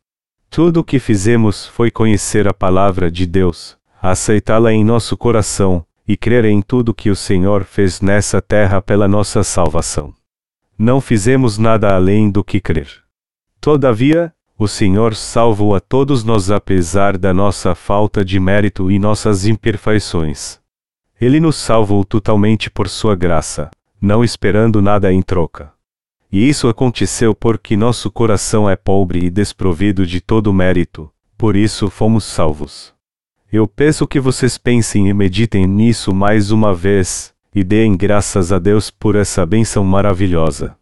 Tudo 0.50 0.80
o 0.80 0.84
que 0.84 0.98
fizemos 0.98 1.66
foi 1.66 1.90
conhecer 1.90 2.46
a 2.46 2.52
palavra 2.52 3.10
de 3.10 3.24
Deus, 3.24 3.78
aceitá-la 4.02 4.72
em 4.72 4.84
nosso 4.84 5.16
coração, 5.16 5.84
e 6.06 6.16
crer 6.16 6.44
em 6.44 6.60
tudo 6.60 6.94
que 6.94 7.10
o 7.10 7.16
Senhor 7.16 7.64
fez 7.64 8.00
nessa 8.00 8.40
terra 8.40 8.80
pela 8.82 9.08
nossa 9.08 9.42
salvação. 9.42 10.12
Não 10.78 11.00
fizemos 11.00 11.58
nada 11.58 11.94
além 11.94 12.30
do 12.30 12.44
que 12.44 12.60
crer. 12.60 12.88
Todavia, 13.60 14.32
o 14.58 14.66
Senhor 14.66 15.14
salvou 15.14 15.72
a 15.72 15.78
todos 15.78 16.24
nós 16.24 16.50
apesar 16.50 17.16
da 17.16 17.32
nossa 17.32 17.76
falta 17.76 18.24
de 18.24 18.40
mérito 18.40 18.90
e 18.90 18.98
nossas 18.98 19.46
imperfeições. 19.46 20.58
Ele 21.20 21.38
nos 21.38 21.54
salvou 21.54 22.04
totalmente 22.04 22.68
por 22.68 22.88
sua 22.88 23.14
graça, 23.14 23.70
não 24.00 24.24
esperando 24.24 24.82
nada 24.82 25.12
em 25.12 25.22
troca. 25.22 25.72
E 26.30 26.48
isso 26.48 26.66
aconteceu 26.66 27.36
porque 27.36 27.76
nosso 27.76 28.10
coração 28.10 28.68
é 28.68 28.74
pobre 28.74 29.26
e 29.26 29.30
desprovido 29.30 30.04
de 30.04 30.20
todo 30.20 30.52
mérito, 30.52 31.08
por 31.36 31.54
isso 31.54 31.88
fomos 31.88 32.24
salvos. 32.24 32.92
Eu 33.50 33.66
peço 33.68 34.08
que 34.08 34.18
vocês 34.18 34.58
pensem 34.58 35.08
e 35.08 35.14
meditem 35.14 35.68
nisso 35.68 36.12
mais 36.12 36.50
uma 36.50 36.74
vez, 36.74 37.32
e 37.54 37.62
deem 37.62 37.96
graças 37.96 38.52
a 38.52 38.58
Deus 38.58 38.90
por 38.90 39.14
essa 39.14 39.46
bênção 39.46 39.84
maravilhosa. 39.84 40.77